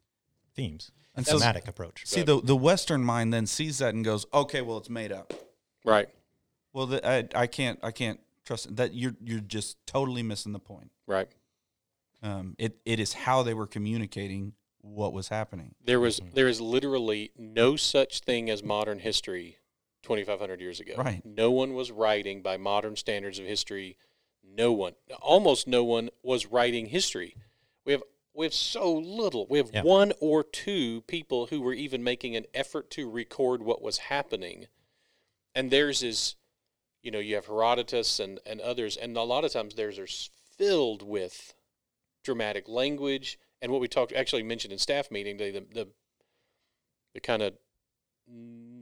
themes, 0.56 0.90
And 1.16 1.26
so- 1.28 1.38
thematic 1.38 1.68
approach. 1.68 2.04
See, 2.06 2.22
the 2.24 2.40
the 2.42 2.56
Western 2.56 3.04
mind 3.04 3.34
then 3.34 3.46
sees 3.46 3.80
that 3.80 3.94
and 3.94 4.06
goes, 4.06 4.26
"Okay, 4.34 4.62
well, 4.62 4.78
it's 4.78 4.90
made 4.90 5.12
up." 5.12 5.34
Right. 5.84 6.08
Well, 6.72 6.86
the, 6.88 7.06
I 7.08 7.28
I 7.36 7.48
can't 7.48 7.78
I 7.84 7.92
can't 7.92 8.20
trust 8.46 8.74
that. 8.78 8.94
You're 8.94 9.16
you're 9.22 9.42
just 9.42 9.78
totally 9.86 10.24
missing 10.24 10.54
the 10.54 10.60
point. 10.60 10.92
Right. 11.08 11.28
Um, 12.22 12.56
it 12.58 12.78
it 12.86 13.00
is 13.00 13.14
how 13.14 13.44
they 13.44 13.54
were 13.54 13.68
communicating 13.68 14.54
what 14.82 15.12
was 15.12 15.28
happening. 15.28 15.76
There 15.84 16.00
was 16.00 16.20
Mm-hmm. 16.20 16.36
there 16.36 16.48
is 16.48 16.62
literally 16.62 17.32
no 17.38 17.76
such 17.76 18.20
thing 18.22 18.50
as 18.50 18.64
modern 18.64 19.00
history 19.00 19.58
2500 20.04 20.62
years 20.62 20.80
ago. 20.80 20.94
Right. 20.98 21.22
No 21.26 21.52
one 21.52 21.74
was 21.74 21.92
writing 21.92 22.42
by 22.42 22.56
modern 22.58 22.96
standards 22.96 23.40
of 23.40 23.46
history. 23.46 23.98
No 24.44 24.72
one, 24.72 24.94
almost 25.22 25.68
no 25.68 25.84
one 25.84 26.10
was 26.22 26.46
writing 26.46 26.88
history. 26.88 27.36
We 27.86 27.94
have 27.94 28.04
we 28.36 28.46
have 28.46 28.54
so 28.54 28.92
little. 28.92 29.46
We 29.48 29.60
have 29.60 29.72
Yeah. 29.74 29.84
one 29.84 30.12
or 30.20 30.44
two 30.44 31.02
people 31.02 31.48
who 31.48 31.62
were 31.62 31.74
even 31.74 32.04
making 32.04 32.36
an 32.36 32.46
effort 32.54 32.90
to 32.92 33.10
record 33.10 33.62
what 33.62 33.82
was 33.82 33.98
happening. 34.00 34.68
And 35.54 35.70
theirs 35.70 36.02
is 36.02 36.36
you 37.04 37.12
know, 37.12 37.20
you 37.20 37.36
have 37.36 37.48
Herodotus 37.48 38.20
and, 38.20 38.40
and 38.46 38.62
others, 38.62 38.96
and 38.96 39.18
a 39.18 39.24
lot 39.24 39.44
of 39.44 39.52
times 39.52 39.76
theirs 39.76 40.00
are 40.00 40.08
filled 40.08 41.02
with 41.02 41.54
dramatic 42.24 42.70
language 42.70 43.38
and 43.62 43.72
what 43.72 43.82
we 43.82 43.88
talked 43.88 44.14
actually 44.14 44.44
mentioned 44.44 44.72
in 44.72 44.80
staff 44.80 45.12
meeting 45.12 45.38
the 45.38 45.52
the, 45.74 45.88
the 47.14 47.20
kind 47.20 47.42
of 47.42 47.54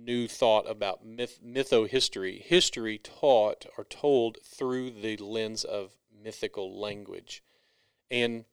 new 0.03 0.27
thought 0.27 0.70
about 0.70 1.05
myth 1.05 1.39
mytho-history. 1.46 2.43
History 2.46 2.98
taught 2.98 3.65
or 3.77 3.84
told 3.84 4.38
through 4.43 4.91
the 4.91 5.17
lens 5.17 5.63
of 5.63 5.91
mythical 6.24 6.79
language. 6.79 7.43
And 8.10 8.46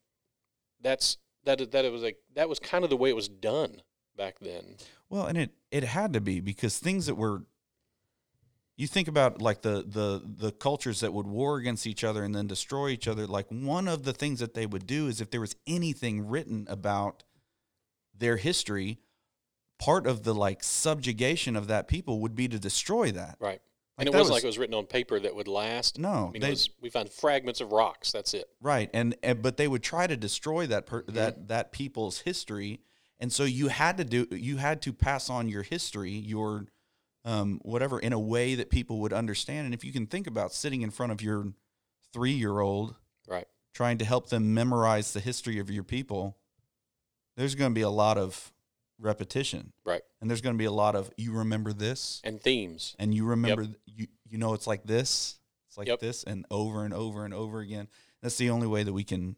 that's 0.81 1.19
that 1.45 1.71
that 1.73 1.85
it 1.85 1.93
was 1.93 2.02
like 2.02 2.19
that 2.35 2.49
was 2.49 2.59
kind 2.59 2.85
of 2.85 2.90
the 2.90 2.97
way 2.97 3.11
it 3.11 3.17
was 3.17 3.28
done 3.28 3.83
back 4.17 4.38
then. 4.40 4.76
Well, 5.09 5.26
and 5.26 5.38
it 5.38 5.50
it 5.71 5.85
had 5.85 6.12
to 6.12 6.21
be 6.21 6.40
because 6.40 6.78
things 6.78 7.07
that 7.07 7.14
were 7.14 7.45
you 8.76 8.87
think 8.87 9.09
about 9.09 9.43
like 9.43 9.62
the 9.62 9.85
the 9.87 10.23
the 10.25 10.52
cultures 10.52 11.00
that 11.00 11.12
would 11.12 11.26
war 11.26 11.57
against 11.57 11.87
each 11.87 12.05
other 12.05 12.23
and 12.23 12.35
then 12.35 12.47
destroy 12.47 12.88
each 12.88 13.09
other 13.09 13.26
like 13.26 13.47
one 13.49 13.88
of 13.88 14.05
the 14.05 14.12
things 14.12 14.38
that 14.38 14.55
they 14.55 14.67
would 14.67 14.87
do 14.87 15.09
is 15.09 15.21
if 15.21 15.31
there 15.31 15.40
was 15.40 15.57
anything 15.67 16.28
written 16.28 16.64
about 16.71 17.25
their 18.17 18.37
history 18.37 19.00
part 19.78 20.06
of 20.06 20.23
the 20.25 20.35
like 20.35 20.62
subjugation 20.62 21.56
of 21.56 21.68
that 21.68 21.88
people 21.88 22.20
would 22.20 22.35
be 22.35 22.49
to 22.49 22.58
destroy 22.58 23.11
that 23.12 23.37
right 23.40 23.61
Like, 23.97 24.06
and 24.06 24.08
it 24.08 24.12
wasn't 24.12 24.25
was- 24.25 24.30
like 24.30 24.44
it 24.44 24.47
was 24.47 24.58
written 24.58 24.75
on 24.75 24.87
paper 24.87 25.18
that 25.20 25.35
would 25.35 25.49
last 25.49 25.99
no 25.99 26.28
I 26.28 26.30
mean, 26.32 26.42
they, 26.42 26.50
was, 26.50 26.70
we 26.80 26.90
found 26.90 27.11
fragments 27.11 27.61
of 27.61 27.73
rocks. 27.73 28.11
That's 28.12 28.35
it. 28.35 28.49
right 28.61 28.90
and, 28.92 29.14
and 29.23 29.40
but 29.42 29.56
they 29.56 29.68
would 29.68 29.82
try 29.82 30.06
to 30.06 30.16
destroy 30.16 30.66
that 30.66 30.87
per, 30.87 31.02
Mm-hmm. 31.02 31.14
that 31.14 31.49
that 31.49 31.73
people's 31.73 32.20
history 32.20 32.80
and 33.20 33.32
so 33.32 33.44
you 33.44 33.68
had 33.68 33.97
to 33.99 34.04
do 34.04 34.26
you 34.30 34.56
had 34.58 34.82
to 34.82 34.92
pass 34.92 35.30
on 35.30 35.49
your 35.49 35.62
history 35.62 36.12
your 36.12 36.66
um, 37.25 37.61
whatever 37.62 37.99
in 37.99 38.12
a 38.12 38.18
way 38.18 38.54
that 38.54 38.70
people 38.70 39.00
would 39.00 39.12
understand 39.12 39.64
and 39.66 39.75
if 39.75 39.85
you 39.85 39.92
can 39.92 40.06
think 40.06 40.26
about 40.26 40.52
sitting 40.52 40.82
in 40.82 40.90
front 40.90 41.12
of 41.12 41.20
your 41.23 41.52
three 42.12 42.32
year 42.32 42.58
old 42.61 42.94
Right. 43.28 43.47
trying 43.75 43.99
to 43.99 44.04
help 44.04 44.30
them 44.30 44.54
memorize 44.54 45.12
the 45.12 45.20
history 45.20 45.58
of 45.58 45.70
your 45.70 45.85
people 45.85 46.37
there's 47.37 47.54
going 47.54 47.70
to 47.70 47.75
be 47.75 47.82
a 47.82 47.90
lot 47.90 48.16
of 48.18 48.52
repetition 49.00 49.73
Right. 49.85 50.02
and 50.21 50.28
there's 50.28 50.40
going 50.40 50.55
to 50.55 50.59
be 50.59 50.64
a 50.64 50.73
lot 50.73 50.95
of 50.97 51.11
you 51.17 51.33
remember 51.33 51.73
this 51.73 52.21
And 52.25 52.40
themes. 52.40 52.97
and 52.99 53.14
you 53.14 53.25
remember 53.26 53.64
th- 53.64 53.76
you 53.87 54.07
you 54.28 54.38
know 54.38 54.55
it's 54.55 54.67
like 54.67 54.85
this 54.85 55.38
it's 55.69 55.78
like 55.78 55.87
Yep. 55.88 56.00
this 56.00 56.25
and 56.25 56.45
over 56.50 56.85
and 56.85 56.93
over 56.93 57.25
and 57.25 57.33
over 57.33 57.61
again 57.61 57.88
that's 58.23 58.37
the 58.38 58.50
only 58.50 58.67
way 58.67 58.83
that 58.83 58.93
we 58.93 59.05
can 59.05 59.37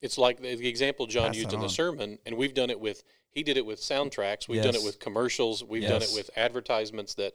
It's 0.00 0.18
like 0.18 0.40
the, 0.40 0.54
the 0.56 0.68
example 0.68 1.06
John 1.06 1.34
used 1.34 1.52
in 1.52 1.60
the 1.60 1.68
sermon, 1.68 2.18
and 2.24 2.36
we've 2.36 2.54
done 2.54 2.70
it 2.70 2.78
with. 2.80 3.02
He 3.30 3.42
did 3.42 3.56
it 3.56 3.66
with 3.66 3.80
soundtracks. 3.80 4.48
We've 4.48 4.62
done 4.62 4.74
it 4.76 4.82
with 4.84 4.98
commercials. 5.00 5.62
We've 5.64 5.82
done 5.82 6.02
it 6.02 6.10
with 6.14 6.30
advertisements. 6.36 7.14
That 7.14 7.34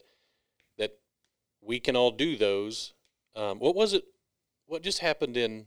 that 0.77 0.97
we 1.61 1.79
can 1.79 1.95
all 1.97 2.11
do 2.11 2.37
those. 2.37 2.93
Um, 3.35 3.59
what 3.59 3.75
was 3.75 3.93
it? 3.93 4.05
What 4.65 4.81
just 4.81 4.99
happened 4.99 5.35
in 5.37 5.65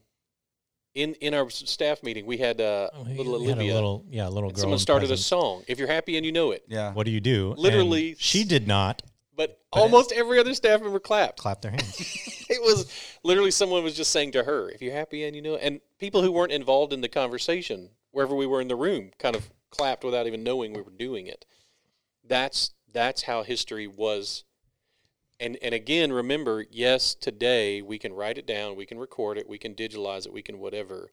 in 0.97 1.15
in 1.21 1.35
our 1.35 1.49
staff 1.51 2.03
meeting? 2.03 2.27
We 2.27 2.39
had 2.39 2.61
uh, 2.61 2.89
Oh, 2.95 3.03
little 3.03 3.39
he 3.39 3.47
had 3.47 3.59
a 3.59 3.61
Olivia. 3.61 3.75
little, 3.75 4.05
yeah, 4.11 4.29
a 4.29 4.31
little 4.31 4.51
girl. 4.51 4.61
someone 4.61 4.77
in 4.77 4.81
started 4.81 5.11
a 5.13 5.17
song. 5.17 5.63
If 5.69 5.79
you're 5.79 5.87
happy 5.89 6.17
and 6.17 6.27
you 6.27 6.33
know 6.33 6.51
it, 6.51 6.65
yeah 6.67 6.93
What 6.93 7.05
do 7.07 7.13
you 7.13 7.21
do? 7.21 7.51
And 7.53 7.59
Literally 7.61 8.17
she 8.19 8.43
did 8.45 8.67
not 8.67 9.03
but, 9.37 9.59
But 9.71 9.79
it- 9.79 9.83
almost 9.83 10.13
every 10.13 10.39
other 10.39 10.55
staff 10.55 10.81
member 10.81 10.99
clapped. 10.99 11.39
Clapped 11.39 11.61
their 11.63 11.71
hands. 11.73 12.01
it 12.49 12.61
was 12.63 12.91
literally 13.23 13.51
someone 13.51 13.85
was 13.85 13.95
just 13.95 14.11
saying 14.11 14.33
to 14.33 14.43
her, 14.45 14.71
"If 14.71 14.81
you're 14.81 14.95
happy 14.95 15.25
and 15.25 15.37
you 15.37 15.43
know," 15.43 15.55
it," 15.57 15.61
and 15.63 15.81
people 15.99 16.23
who 16.23 16.33
weren't 16.33 16.53
involved 16.53 16.93
in 16.95 17.03
the 17.03 17.09
conversation, 17.09 17.91
wherever 18.13 18.35
we 18.35 18.47
were 18.47 18.63
in 18.63 18.69
the 18.69 18.77
room, 18.77 19.11
kind 19.19 19.37
of 19.37 19.51
clapped 19.71 20.05
without 20.05 20.27
even 20.27 20.43
knowing 20.43 20.73
we 20.73 20.81
were 20.81 20.91
doing 20.99 21.27
it. 21.27 21.45
That's 22.25 22.71
that's 22.91 23.23
how 23.25 23.43
history 23.43 23.87
was. 23.87 24.45
And 25.39 25.59
and 25.63 25.75
again, 25.75 26.13
remember, 26.13 26.65
yes, 26.71 27.15
today 27.15 27.83
we 27.83 27.99
can 27.99 28.15
write 28.15 28.39
it 28.39 28.47
down, 28.47 28.77
we 28.77 28.87
can 28.87 28.99
record 28.99 29.37
it, 29.39 29.49
we 29.49 29.59
can 29.59 29.75
digitalize 29.75 30.27
it, 30.27 30.33
we 30.33 30.43
can 30.43 30.59
whatever. 30.59 31.11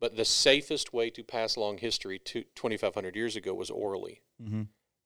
But 0.00 0.16
the 0.16 0.24
safest 0.24 0.92
way 0.92 1.10
to 1.10 1.22
pass 1.22 1.56
along 1.56 1.78
history 1.78 2.18
to 2.20 2.44
2,500 2.54 3.14
years 3.14 3.36
ago 3.36 3.52
was 3.52 3.70
orally 3.70 4.22
mm-hmm. 4.42 4.62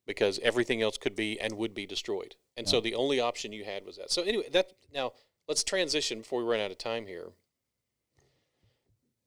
because 0.06 0.38
everything 0.38 0.82
else 0.82 0.96
could 0.96 1.16
be 1.16 1.38
and 1.40 1.54
would 1.54 1.74
be 1.74 1.84
destroyed. 1.84 2.36
And 2.56 2.68
so 2.68 2.80
the 2.80 2.94
only 2.94 3.18
option 3.18 3.52
you 3.52 3.64
had 3.64 3.84
was 3.84 3.96
that. 3.96 4.12
So 4.12 4.22
anyway, 4.22 4.48
that 4.52 4.72
now 4.94 5.12
let's 5.48 5.64
transition 5.64 6.18
before 6.18 6.44
we 6.44 6.50
run 6.50 6.60
out 6.60 6.70
of 6.70 6.78
time 6.78 7.06
here. 7.06 7.32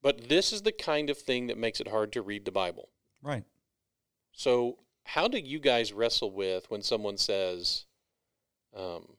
But 0.02 0.30
this 0.30 0.54
is 0.54 0.62
the 0.62 0.72
kind 0.72 1.10
of 1.10 1.18
thing 1.18 1.48
that 1.48 1.58
makes 1.58 1.82
it 1.82 1.90
hard 1.90 2.14
to 2.14 2.22
read 2.22 2.46
the 2.46 2.52
Bible. 2.52 2.88
right 3.22 3.44
So 4.32 4.78
how 5.04 5.28
do 5.28 5.38
you 5.38 5.60
guys 5.60 5.92
wrestle 5.92 6.32
with 6.32 6.70
when 6.70 6.82
someone 6.82 7.18
says, 7.18 7.86
um, 8.76 9.17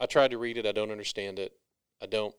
"I 0.00 0.06
tried 0.06 0.30
to 0.30 0.38
read 0.38 0.58
it, 0.58 0.66
I 0.66 0.72
don't 0.72 0.90
understand 0.90 1.38
it, 1.38 1.52
I 2.02 2.06
don't, 2.06 2.34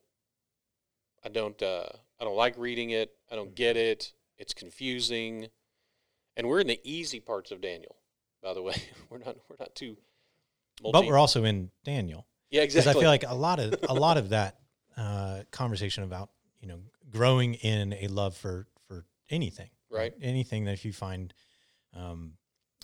I 1.24 1.30
don't, 1.30 1.62
uh, 1.62 1.90
I 2.20 2.24
don't 2.24 2.36
like 2.36 2.56
reading 2.58 2.92
it, 2.92 3.14
I 3.32 3.36
don't 3.36 3.56
get 3.56 3.78
it, 3.78 4.14
it's 4.38 4.54
confusing," 4.54 5.48
and 6.38 6.48
we're 6.48 6.60
in 6.60 6.68
the 6.68 6.80
easy 6.84 7.20
parts 7.20 7.52
of 7.52 7.62
Daniel, 7.62 7.96
by 8.42 8.54
the 8.54 8.62
way. 8.68 8.76
we're 9.10 9.20
not, 9.20 9.38
we're 9.50 9.58
not 9.60 9.76
too. 9.76 9.98
but 10.82 11.06
we're 11.06 11.18
also 11.18 11.44
in 11.44 11.72
Daniel. 11.84 12.26
yeah, 12.50 12.62
exactly. 12.62 12.92
because. 12.92 12.98
I 12.98 13.02
feel 13.02 13.10
like 13.10 13.24
a 13.28 13.36
lot 13.36 13.60
of 13.60 13.76
a 13.90 13.94
lot 13.94 14.18
of 14.18 14.30
that 14.30 14.58
uh, 14.98 15.44
conversation 15.52 16.04
about 16.04 16.30
you 16.62 16.68
know 16.68 16.80
growing 17.10 17.56
in 17.56 17.94
a 17.94 18.08
love 18.08 18.36
for 18.36 18.68
for 18.88 19.06
anything, 19.30 19.70
Right. 19.90 20.14
Anything 20.22 20.66
that 20.66 20.74
if 20.74 20.86
you 20.86 20.94
find, 20.94 21.34
um, 21.96 22.34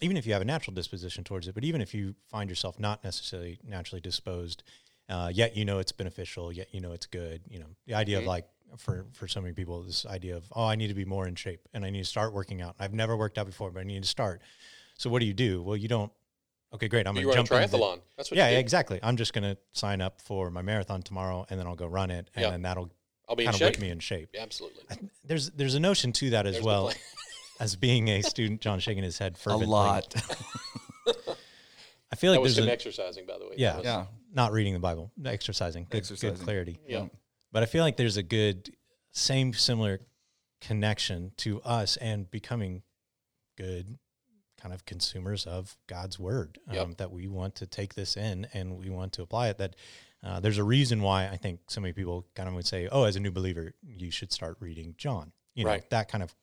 even 0.01 0.17
if 0.17 0.25
you 0.25 0.33
have 0.33 0.41
a 0.41 0.45
natural 0.45 0.73
disposition 0.73 1.23
towards 1.23 1.47
it, 1.47 1.55
but 1.55 1.63
even 1.63 1.81
if 1.81 1.93
you 1.93 2.15
find 2.29 2.49
yourself 2.49 2.79
not 2.79 3.03
necessarily 3.03 3.59
naturally 3.65 4.01
disposed, 4.01 4.63
uh, 5.09 5.31
yet 5.33 5.55
you 5.55 5.65
know 5.65 5.79
it's 5.79 5.91
beneficial, 5.91 6.51
yet 6.51 6.67
you 6.73 6.81
know 6.81 6.91
it's 6.91 7.05
good. 7.05 7.41
You 7.49 7.59
know 7.59 7.67
the 7.87 7.93
idea 7.93 8.17
Mhm. 8.17 8.21
of 8.21 8.25
like 8.27 8.45
for 8.77 9.05
for 9.13 9.27
so 9.27 9.39
many 9.39 9.53
people 9.53 9.81
this 9.83 10.05
idea 10.05 10.35
of 10.35 10.43
oh 10.53 10.65
I 10.65 10.75
need 10.75 10.87
to 10.87 10.93
be 10.95 11.05
more 11.05 11.27
in 11.27 11.35
shape 11.35 11.67
and 11.73 11.85
I 11.85 11.89
need 11.91 11.99
to 11.99 12.09
start 12.09 12.33
working 12.33 12.61
out. 12.61 12.75
I've 12.79 12.93
never 12.93 13.15
worked 13.15 13.37
out 13.37 13.45
before, 13.45 13.71
but 13.71 13.79
I 13.79 13.83
need 13.83 14.03
to 14.03 14.09
start. 14.09 14.41
So 14.97 15.09
what 15.09 15.19
do 15.19 15.25
you 15.25 15.33
do? 15.33 15.61
Well, 15.61 15.77
you 15.77 15.87
don't. 15.87 16.11
Okay, 16.73 16.87
great. 16.89 17.07
I'm 17.07 17.13
going 17.13 17.25
to 17.25 17.31
a 17.31 17.35
jump 17.35 17.47
the- 17.47 17.55
triathlon. 17.55 18.01
That's 18.17 18.31
what 18.31 18.37
yeah, 18.37 18.49
exactly. 18.49 18.99
I'm 19.01 19.15
just 19.15 19.33
going 19.33 19.43
to 19.43 19.57
sign 19.71 20.01
up 20.01 20.19
for 20.19 20.49
my 20.51 20.61
marathon 20.61 21.01
tomorrow, 21.03 21.45
and 21.49 21.57
then 21.59 21.67
I'll 21.67 21.75
go 21.75 21.85
run 21.87 22.11
it, 22.11 22.29
and 22.35 22.45
then 22.51 22.61
that'll 22.63 22.91
I'll 23.29 23.35
be 23.35 23.45
kind 23.45 23.55
of 23.55 23.61
whip 23.61 23.79
me 23.79 23.89
in 23.91 23.99
shape. 23.99 24.29
Yeah, 24.33 24.41
absolutely. 24.41 24.83
I 24.91 24.97
There's 25.23 25.51
there's 25.51 25.75
a 25.75 25.79
notion 25.79 26.11
to 26.13 26.31
that 26.31 26.45
as 26.47 26.55
There's 26.55 26.65
well. 26.65 26.91
as 27.59 27.75
being 27.75 28.07
a 28.09 28.21
student. 28.21 28.61
John 28.61 28.79
shaking 28.79 29.03
his 29.03 29.17
head 29.17 29.37
fervently. 29.37 29.65
a 29.67 29.69
lot 29.69 30.13
I 32.11 32.15
feel 32.15 32.31
that 32.31 32.37
like 32.39 32.43
was 32.43 32.55
there's 32.55 32.65
him 32.65 32.69
a, 32.69 32.73
exercising, 32.73 33.25
by 33.25 33.37
the 33.37 33.45
way. 33.45 33.55
Yeah. 33.57 33.79
Yeah 33.83 34.05
not 34.33 34.51
reading 34.51 34.73
the 34.73 34.79
Bible, 34.81 35.13
exercising, 35.25 35.87
good, 35.89 35.99
Exercising. 35.99 36.35
good 36.35 36.43
clarity. 36.43 36.77
Yeah. 36.85 37.05
But 37.53 37.63
I 37.63 37.67
feel 37.67 37.83
like 37.85 37.95
there's 37.95 38.17
a 38.17 38.23
good 38.23 38.75
same 39.13 39.53
similar 39.53 40.01
connection 40.59 41.31
to 41.37 41.61
us 41.61 41.95
and 41.97 42.29
becoming 42.29 42.83
good 43.57 43.97
kind 44.59 44.73
of 44.73 44.83
consumers 44.85 45.45
of 45.45 45.77
God's 45.87 46.19
word. 46.19 46.59
Um, 46.67 46.75
Yep. 46.75 46.97
That 46.97 47.11
we 47.11 47.27
want 47.29 47.55
to 47.55 47.65
take 47.65 47.95
this 47.95 48.17
in 48.17 48.45
and 48.53 48.77
we 48.77 48.89
want 48.89 49.13
to 49.13 49.21
apply 49.21 49.47
it. 49.47 49.57
That 49.57 49.77
uh, 50.21 50.41
there's 50.41 50.57
a 50.57 50.65
reason 50.65 51.01
why 51.01 51.29
I 51.29 51.37
think 51.37 51.61
so 51.69 51.79
many 51.79 51.93
people 51.93 52.25
kind 52.35 52.49
of 52.49 52.55
would 52.55 52.67
say, 52.67 52.89
"Oh, 52.91 53.03
as 53.05 53.15
a 53.15 53.21
new 53.21 53.31
believer, 53.31 53.73
you 53.87 54.11
should 54.11 54.33
start 54.33 54.57
reading 54.59 54.95
John." 54.97 55.31
You 55.53 55.63
know, 55.63 55.69
Right. 55.69 55.89
that 55.91 56.09
kind 56.09 56.23
of 56.23 56.35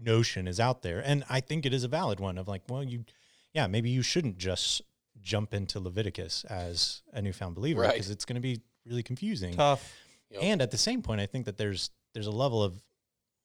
notion 0.00 0.46
is 0.48 0.58
out 0.60 0.82
there, 0.82 1.00
and 1.04 1.24
I 1.28 1.40
think 1.40 1.66
it 1.66 1.72
is 1.74 1.84
a 1.84 1.88
valid 1.88 2.20
one. 2.20 2.38
Of 2.38 2.48
like, 2.48 2.62
well, 2.68 2.82
you, 2.82 3.04
yeah, 3.52 3.66
maybe 3.66 3.90
you 3.90 4.02
shouldn't 4.02 4.38
just 4.38 4.82
jump 5.20 5.54
into 5.54 5.78
Leviticus 5.78 6.44
as 6.44 7.02
a 7.12 7.22
newfound 7.22 7.54
believer 7.54 7.82
Right. 7.82 7.92
because 7.94 8.10
it's 8.10 8.24
going 8.24 8.34
to 8.34 8.40
be 8.40 8.60
really 8.84 9.02
confusing. 9.02 9.54
tough 9.54 9.94
Yep. 10.30 10.42
And 10.42 10.62
at 10.62 10.70
the 10.70 10.78
same 10.78 11.02
point, 11.02 11.20
I 11.20 11.26
think 11.26 11.44
that 11.44 11.58
there's 11.58 11.90
there's 12.14 12.26
a 12.26 12.30
level 12.32 12.62
of 12.62 12.82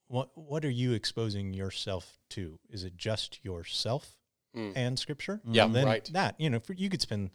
what 0.08 0.30
what 0.36 0.64
are 0.64 0.70
you 0.70 0.94
exposing 0.94 1.54
yourself 1.54 2.18
to? 2.30 2.58
Is 2.70 2.84
it 2.86 2.96
just 2.98 3.44
yourself 3.44 4.14
Mm. 4.56 4.72
and 4.76 4.98
Scripture? 4.98 5.42
Yeah, 5.46 5.66
And 5.66 5.76
then 5.76 5.86
right. 5.86 6.10
That 6.14 6.36
you 6.40 6.50
know, 6.50 6.60
for, 6.62 6.72
you 6.74 6.90
could 6.90 7.02
spend 7.02 7.32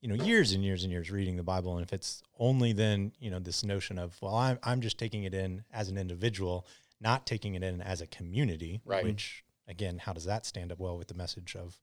you 0.00 0.08
know 0.08 0.22
years 0.24 0.50
and 0.52 0.64
years 0.64 0.82
and 0.82 0.90
years 0.92 1.12
reading 1.12 1.36
the 1.36 1.44
Bible, 1.44 1.76
and 1.76 1.86
if 1.86 1.92
it's 1.92 2.22
only 2.40 2.72
then 2.72 3.12
you 3.20 3.30
know 3.30 3.38
this 3.38 3.62
notion 3.62 3.98
of 4.00 4.20
well, 4.20 4.34
I'm 4.34 4.58
I'm 4.64 4.80
just 4.80 4.98
taking 4.98 5.22
it 5.22 5.32
in 5.32 5.62
as 5.72 5.88
an 5.88 5.96
individual, 5.96 6.66
not 7.02 7.26
taking 7.26 7.54
it 7.54 7.62
in 7.62 7.80
as 7.82 8.00
a 8.00 8.06
community, 8.06 8.80
Right. 8.84 9.04
Which 9.04 9.44
again, 9.68 9.98
how 9.98 10.12
does 10.12 10.24
that 10.24 10.46
stand 10.46 10.70
up 10.72 10.78
well 10.78 10.96
with 10.96 11.08
the 11.08 11.14
message 11.14 11.56
of 11.56 11.78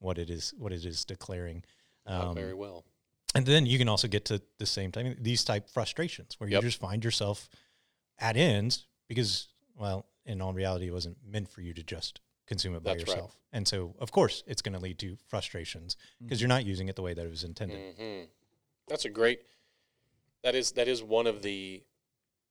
what 0.00 0.18
it 0.18 0.28
is 0.30 0.52
what 0.58 0.72
it 0.72 0.84
is 0.84 1.04
declaring? 1.04 1.64
Um, 2.06 2.34
very 2.34 2.54
well. 2.54 2.84
and 3.34 3.46
then 3.46 3.64
you 3.64 3.78
can 3.78 3.88
also 3.88 4.08
get 4.08 4.24
to 4.26 4.42
the 4.58 4.66
same 4.66 4.92
time 4.92 5.16
these 5.20 5.42
type 5.44 5.70
frustrations 5.70 6.34
where 6.38 6.50
Yep. 6.50 6.62
you 6.62 6.68
just 6.68 6.80
find 6.80 7.02
yourself 7.02 7.48
at 8.18 8.36
ends 8.36 8.86
because 9.08 9.48
well 9.74 10.06
in 10.26 10.40
all 10.42 10.52
reality 10.52 10.88
it 10.88 10.92
wasn't 10.92 11.16
meant 11.26 11.48
for 11.48 11.62
you 11.62 11.72
to 11.72 11.82
just 11.82 12.20
consume 12.46 12.74
it 12.74 12.82
by 12.82 12.90
That's 12.90 13.08
right. 13.08 13.16
yourself 13.16 13.38
and 13.54 13.66
so 13.66 13.94
of 13.98 14.12
course 14.12 14.42
it's 14.46 14.60
going 14.60 14.74
to 14.74 14.78
lead 14.78 14.98
to 14.98 15.16
frustrations 15.28 15.96
because 16.20 16.40
you're 16.42 16.48
not 16.56 16.66
using 16.66 16.88
it 16.88 16.96
the 16.96 17.02
way 17.02 17.14
that 17.14 17.24
it 17.24 17.30
was 17.30 17.42
intended 17.44 17.80
hmm 17.96 18.24
That's 18.86 19.06
a 19.06 19.10
great. 19.10 19.40
That 20.42 20.54
is 20.54 20.72
that 20.72 20.88
is 20.88 21.02
one 21.02 21.26
of 21.26 21.40
the 21.40 21.82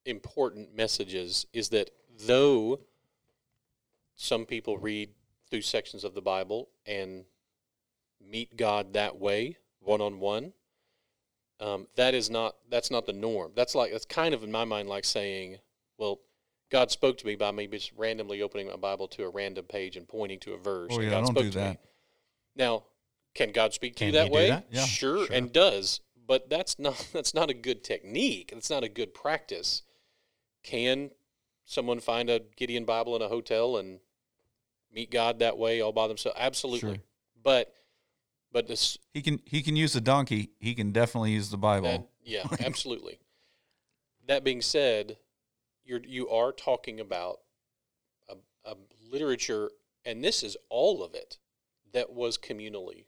important 0.05 0.75
messages. 0.75 1.45
Is 1.53 1.69
that 1.69 1.91
though 2.25 2.79
some 4.15 4.45
people 4.45 4.77
read 4.77 5.09
through 5.49 5.61
sections 5.61 6.03
of 6.03 6.13
the 6.13 6.21
Bible 6.21 6.69
and 6.85 7.25
meet 8.25 8.55
God 8.55 8.93
that 8.93 9.19
way, 9.19 9.57
one 9.79 10.01
on 10.01 10.19
one, 10.19 10.53
that 11.95 12.13
is 12.13 12.29
not 12.29 12.55
that's 12.69 12.91
not 12.91 13.05
the 13.05 13.13
norm. 13.13 13.51
That's 13.55 13.75
like 13.75 13.91
that's 13.91 14.05
kind 14.05 14.33
of 14.33 14.43
in 14.43 14.51
my 14.51 14.65
mind 14.65 14.89
like 14.89 15.05
saying, 15.05 15.57
well, 15.97 16.19
God 16.69 16.91
spoke 16.91 17.17
to 17.19 17.25
me 17.25 17.35
by 17.35 17.51
me 17.51 17.67
just 17.67 17.91
randomly 17.95 18.41
opening 18.41 18.67
my 18.67 18.75
Bible 18.75 19.07
to 19.09 19.23
a 19.23 19.29
random 19.29 19.65
page 19.65 19.95
and 19.95 20.07
pointing 20.07 20.39
to 20.39 20.53
a 20.53 20.57
verse. 20.57 20.89
Oh, 20.91 20.99
yeah, 20.99 21.11
God 21.11 21.17
don't 21.25 21.27
spoke 21.27 21.37
do 21.51 21.59
me. 21.59 21.63
that. 21.63 21.79
Now, 22.55 22.83
can 23.33 23.51
God 23.51 23.73
speak 23.73 23.95
to 23.95 23.99
Can 23.99 24.07
you 24.07 24.13
that 24.13 24.31
way? 24.31 24.49
that? 24.49 24.65
Yeah, 24.71 24.85
sure, 24.85 25.25
sure. 25.27 25.35
and 25.35 25.51
does, 25.51 26.01
but 26.27 26.49
that's 26.49 26.79
not 26.79 27.07
that's 27.13 27.33
not 27.33 27.49
a 27.49 27.53
good 27.53 27.83
technique. 27.83 28.51
That's 28.53 28.69
not 28.69 28.83
a 28.83 28.89
good 28.89 29.13
practice. 29.13 29.83
Can 30.63 31.11
someone 31.65 31.99
find 31.99 32.29
a 32.29 32.41
Gideon 32.55 32.85
Bible 32.85 33.15
in 33.15 33.21
a 33.21 33.27
hotel 33.27 33.77
and 33.77 33.99
meet 34.91 35.11
God 35.11 35.39
that 35.39 35.57
way 35.57 35.81
all 35.81 35.91
by 35.91 36.07
themselves? 36.07 36.37
Absolutely. 36.39 36.95
Sure. 36.95 36.97
But 37.43 37.73
but 38.51 38.67
this 38.67 38.97
He 39.13 39.21
can 39.21 39.39
he 39.45 39.61
can 39.61 39.75
use 39.75 39.95
a 39.95 40.01
donkey. 40.01 40.51
He 40.59 40.75
can 40.75 40.91
definitely 40.91 41.31
use 41.31 41.49
the 41.49 41.57
Bible. 41.57 41.87
that, 41.89 42.07
yeah, 42.23 42.43
absolutely. 42.65 43.19
That 44.27 44.43
being 44.43 44.61
said, 44.61 45.17
you're 45.83 46.01
you 46.05 46.29
are 46.29 46.51
talking 46.51 46.99
about 46.99 47.39
a, 48.29 48.35
a 48.65 48.75
literature, 49.11 49.71
and 50.05 50.23
this 50.23 50.43
is 50.43 50.55
all 50.69 51.03
of 51.03 51.13
it 51.15 51.37
that 51.93 52.11
was 52.13 52.37
communally, 52.37 53.05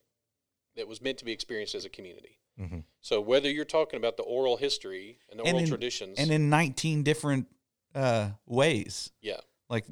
that 0.76 0.88
was 0.88 1.02
meant 1.02 1.18
to 1.20 1.26
be 1.26 1.32
experienced 1.32 1.74
as 1.76 1.86
a 1.86 1.90
community. 1.90 2.40
hmm 2.58 2.80
So 3.02 3.22
whether 3.22 3.50
you're 3.50 3.66
talking 3.66 3.98
about 3.98 4.18
the 4.18 4.24
oral 4.24 4.58
history 4.58 5.20
and 5.30 5.40
the 5.40 5.44
And 5.44 5.54
oral 5.54 5.64
in- 5.64 5.70
traditions, 5.70 6.20
and 6.20 6.32
in 6.32 6.50
19 6.50 7.04
different 7.04 7.48
uh, 7.96 8.32
ways. 8.46 9.12
yeah, 9.22 9.40
Like 9.70 9.86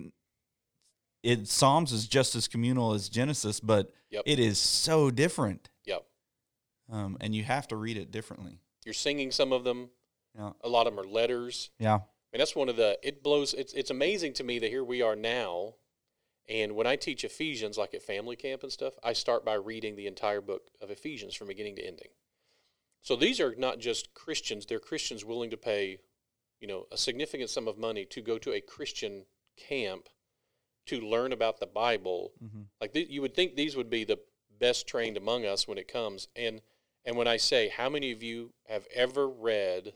it 1.23 1.47
Psalms 1.47 1.91
is 1.91 2.05
just 2.07 2.35
as 2.35 2.47
communal 2.47 2.93
as 2.93 3.09
Genesis, 3.09 3.59
but 3.59 3.91
Yep. 4.11 4.23
it 4.27 4.39
is 4.39 4.59
so 4.59 5.09
different. 5.09 5.69
Yep. 5.85 6.05
Um, 6.91 7.17
and 7.21 7.33
you 7.33 7.43
have 7.43 7.67
to 7.69 7.75
read 7.75 7.97
it 7.97 8.11
differently. 8.11 8.59
you're 8.85 8.93
singing 8.93 9.31
some 9.31 9.51
of 9.53 9.63
them. 9.63 9.89
Yeah. 10.35 10.51
A 10.61 10.67
lot 10.69 10.85
of 10.87 10.95
them 10.95 11.03
are 11.05 11.07
letters. 11.07 11.69
Yeah. 11.79 11.93
I 11.95 11.97
mean, 11.97 12.39
that's 12.39 12.55
one 12.55 12.67
of 12.69 12.75
the. 12.75 12.97
It 13.01 13.23
blows. 13.23 13.53
It's 13.53 13.71
it's 13.73 13.89
amazing 13.91 14.33
to 14.33 14.43
me 14.43 14.59
that 14.59 14.69
here 14.69 14.83
we 14.83 15.01
are 15.01 15.15
now, 15.15 15.75
and 16.49 16.75
when 16.75 16.85
I 16.87 16.95
teach 16.97 17.23
Ephesians, 17.23 17.77
like 17.77 17.93
at 17.93 18.01
family 18.03 18.35
camp 18.35 18.63
and 18.63 18.71
stuff, 18.71 18.93
I 19.03 19.13
start 19.13 19.45
by 19.45 19.53
reading 19.53 19.95
the 19.95 20.07
entire 20.07 20.41
book 20.41 20.69
of 20.81 20.89
Ephesians 20.91 21.35
from 21.35 21.47
beginning 21.47 21.75
to 21.77 21.85
ending. 21.85 22.09
So 23.01 23.15
these 23.15 23.39
are 23.39 23.53
not 23.55 23.79
just 23.79 24.13
Christians; 24.15 24.65
they're 24.65 24.79
Christians 24.79 25.23
willing 25.23 25.51
to 25.51 25.57
pay, 25.57 25.99
you 26.63 26.67
know, 26.69 26.87
a 26.93 26.97
significant 26.97 27.49
sum 27.49 27.67
of 27.67 27.77
money 27.77 28.05
to 28.05 28.21
go 28.21 28.37
to 28.37 28.53
a 28.53 28.61
Christian 28.61 29.25
camp 29.57 30.07
to 30.85 31.01
learn 31.01 31.33
about 31.33 31.59
the 31.59 31.65
Bible. 31.67 32.31
Mhm. 32.41 32.67
Like 32.79 32.93
th- 32.93 33.09
you 33.09 33.21
would 33.21 33.35
think 33.35 33.55
these 33.55 33.75
would 33.75 33.89
be 33.89 34.05
the 34.05 34.19
best 34.49 34.87
trained 34.87 35.17
among 35.17 35.45
us 35.45 35.67
when 35.67 35.77
it 35.77 35.89
comes. 35.89 36.29
And 36.37 36.61
and 37.03 37.17
when 37.17 37.27
I 37.27 37.35
say, 37.35 37.67
how 37.67 37.89
many 37.89 38.13
of 38.13 38.23
you 38.23 38.53
have 38.67 38.87
ever 38.93 39.27
read 39.27 39.93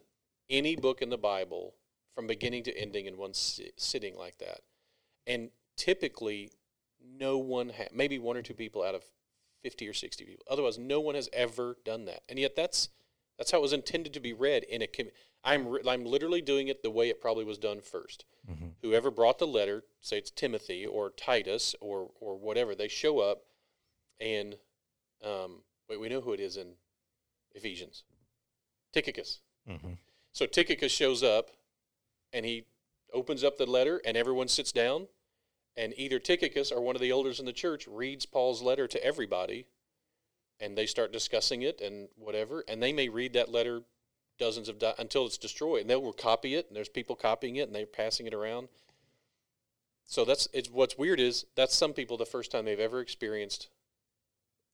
any 0.49 0.75
book 0.75 1.01
in 1.01 1.09
the 1.09 1.17
Bible 1.17 1.77
from 2.13 2.27
beginning 2.27 2.63
to 2.63 2.77
ending 2.77 3.05
in 3.05 3.15
one 3.15 3.33
si- 3.33 3.71
sitting 3.77 4.17
like 4.17 4.37
that? 4.39 4.59
And 5.25 5.51
typically, 5.77 6.51
no 6.99 7.37
one 7.37 7.69
ha- 7.69 7.93
maybe 7.93 8.19
one 8.19 8.35
or 8.35 8.41
two 8.41 8.53
people 8.53 8.83
out 8.83 8.93
of 8.93 9.05
fifty 9.63 9.87
or 9.87 9.93
sixty 9.93 10.25
people. 10.25 10.45
Otherwise, 10.49 10.77
no 10.77 10.99
one 10.99 11.15
has 11.15 11.29
ever 11.31 11.77
done 11.85 12.03
that. 12.05 12.23
And 12.27 12.37
yet, 12.37 12.57
that's 12.57 12.89
that's 13.37 13.51
how 13.51 13.59
it 13.59 13.61
was 13.61 13.71
intended 13.71 14.13
to 14.15 14.19
be 14.19 14.33
read 14.33 14.63
in 14.65 14.81
a. 14.81 14.87
Com- 14.87 15.11
I'm 15.47 15.67
re- 15.67 15.81
I'm 15.87 16.03
literally 16.05 16.41
doing 16.41 16.67
it 16.67 16.83
the 16.83 16.91
way 16.91 17.09
it 17.09 17.21
probably 17.21 17.45
was 17.45 17.57
done 17.57 17.79
1st 17.79 18.23
hmm 18.47 18.67
whoever 18.81 19.09
brought 19.09 19.39
the 19.39 19.47
letter, 19.47 19.83
say 20.01 20.19
it's 20.19 20.29
Timothy 20.29 20.85
or 20.85 21.09
Titus 21.09 21.75
or 21.81 22.11
or 22.19 22.37
whatever, 22.37 22.75
they 22.75 22.87
show 22.87 23.19
up, 23.19 23.39
and 24.21 24.55
um, 25.23 25.63
wait, 25.89 25.99
we 25.99 26.09
know 26.09 26.21
who 26.21 26.33
it 26.33 26.39
is 26.39 26.57
in 26.57 26.73
Ephesians, 27.55 28.03
Tychicus. 28.93 29.39
hmm 29.67 29.93
So 30.31 30.45
Tychicus 30.45 30.91
shows 30.91 31.23
up, 31.23 31.49
and 32.31 32.45
he 32.45 32.65
opens 33.13 33.43
up 33.43 33.57
the 33.57 33.65
letter, 33.65 34.01
and 34.05 34.15
everyone 34.15 34.47
sits 34.47 34.71
down, 34.71 35.07
and 35.75 35.93
either 35.97 36.19
Tychicus 36.19 36.71
or 36.71 36.81
one 36.81 36.95
of 36.95 37.01
the 37.01 37.09
elders 37.11 37.39
in 37.39 37.45
the 37.45 37.53
church 37.53 37.87
reads 37.87 38.25
Paul's 38.25 38.61
letter 38.61 38.87
to 38.87 39.03
everybody, 39.03 39.65
and 40.59 40.77
they 40.77 40.85
start 40.85 41.11
discussing 41.11 41.61
it 41.63 41.81
and 41.81 42.09
whatever, 42.15 42.63
and 42.67 42.81
they 42.81 42.93
may 42.93 43.09
read 43.09 43.33
that 43.33 43.49
letter 43.49 43.81
dozens 44.37 44.69
of 44.69 44.79
di- 44.79 44.93
until 44.97 45.25
it's 45.25 45.37
destroyed, 45.37 45.81
and 45.81 45.89
they 45.89 45.95
will 45.95 46.13
copy 46.13 46.55
it, 46.55 46.67
and 46.67 46.75
there's 46.75 46.89
people 46.89 47.15
copying 47.15 47.55
it, 47.57 47.67
and 47.67 47.75
they're 47.75 47.85
passing 47.85 48.27
it 48.27 48.33
around. 48.33 48.67
So 50.05 50.23
that's 50.25 50.47
it's 50.53 50.69
what's 50.69 50.97
weird 50.97 51.19
is 51.19 51.45
that's 51.55 51.75
some 51.75 51.93
people 51.93 52.17
the 52.17 52.25
first 52.25 52.51
time 52.51 52.65
they've 52.65 52.79
ever 52.79 53.01
experienced 53.01 53.67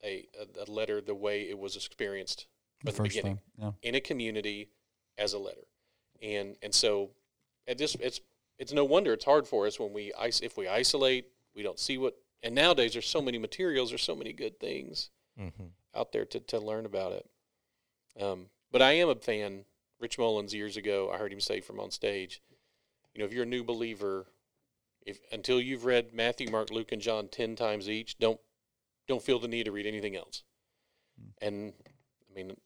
a 0.04 0.28
a, 0.40 0.68
a 0.68 0.72
letter 0.72 1.02
the 1.02 1.16
way 1.16 1.44
it 1.50 1.58
was 1.58 1.76
experienced 1.76 2.46
The 2.84 2.92
from 2.92 2.92
the 2.92 2.98
first 3.10 3.16
beginning 3.16 3.40
time. 3.60 3.74
Yeah. 3.84 3.90
in 3.90 3.96
a 3.96 4.00
community 4.02 4.70
as 5.18 5.34
a 5.34 5.40
letter, 5.40 5.66
and 6.22 6.56
and 6.62 6.74
so 6.74 7.10
it 7.66 7.78
just 7.80 7.96
it's 8.00 8.20
it's 8.60 8.74
no 8.74 8.84
wonder 8.86 9.12
it's 9.14 9.26
hard 9.26 9.48
for 9.48 9.66
us 9.66 9.80
when 9.80 9.92
we 9.94 10.14
is- 10.24 10.42
if 10.42 10.56
we 10.58 10.68
isolate 10.68 11.26
we 11.56 11.64
don't 11.64 11.80
see 11.80 11.98
what 11.98 12.16
and 12.44 12.54
nowadays 12.54 12.94
there's 12.94 13.08
so 13.08 13.22
many 13.22 13.38
materials 13.40 13.90
there's 13.90 14.04
so 14.04 14.16
many 14.16 14.34
good 14.34 14.60
things 14.60 15.10
hmm 15.38 15.48
out 15.96 16.12
there 16.12 16.26
to, 16.26 16.40
to 16.40 16.60
learn 16.60 16.88
about 16.88 17.12
it. 17.12 17.30
Um, 18.20 18.48
but 18.74 18.82
I 18.82 18.94
am 18.94 19.08
a 19.08 19.16
fan. 19.16 19.64
Rich 20.00 20.18
Mullins 20.18 20.54
years 20.54 20.76
ago, 20.76 21.10
I 21.14 21.18
heard 21.18 21.32
him 21.32 21.40
say 21.40 21.62
from 21.62 21.80
on 21.80 21.90
stage, 21.90 22.42
you 23.14 23.20
know, 23.20 23.26
if 23.26 23.32
you're 23.32 23.44
a 23.44 23.46
new 23.46 23.64
believer, 23.64 24.26
if 25.06 25.20
until 25.32 25.62
you've 25.62 25.86
read 25.86 26.14
Matthew, 26.14 26.50
Mark, 26.52 26.72
Luke, 26.72 26.92
and 26.92 27.02
John 27.02 27.30
ten 27.30 27.56
times 27.56 27.90
each, 27.90 28.18
don't 28.18 28.40
don't 29.08 29.22
feel 29.22 29.40
the 29.40 29.48
need 29.48 29.64
to 29.64 29.72
read 29.72 29.86
anything 29.86 30.18
else. 30.18 30.44
Hmm. 31.18 31.46
And 31.46 31.74
I 32.30 32.36
mean, 32.36 32.58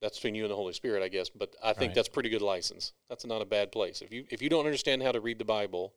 that's 0.00 0.16
between 0.16 0.34
you 0.34 0.44
and 0.44 0.50
the 0.50 0.56
Holy 0.56 0.72
Spirit, 0.72 1.02
I 1.02 1.08
guess. 1.08 1.28
But 1.28 1.54
I 1.62 1.72
think 1.74 1.90
Right. 1.90 1.94
that's 1.96 2.08
pretty 2.08 2.30
good 2.30 2.40
license. 2.40 2.94
That's 3.10 3.26
not 3.26 3.42
a 3.42 3.46
bad 3.46 3.70
place. 3.70 4.00
If 4.00 4.12
you 4.12 4.26
if 4.30 4.40
you 4.40 4.48
don't 4.48 4.64
understand 4.64 5.02
how 5.02 5.12
to 5.12 5.20
read 5.20 5.38
the 5.38 5.44
Bible, 5.44 5.92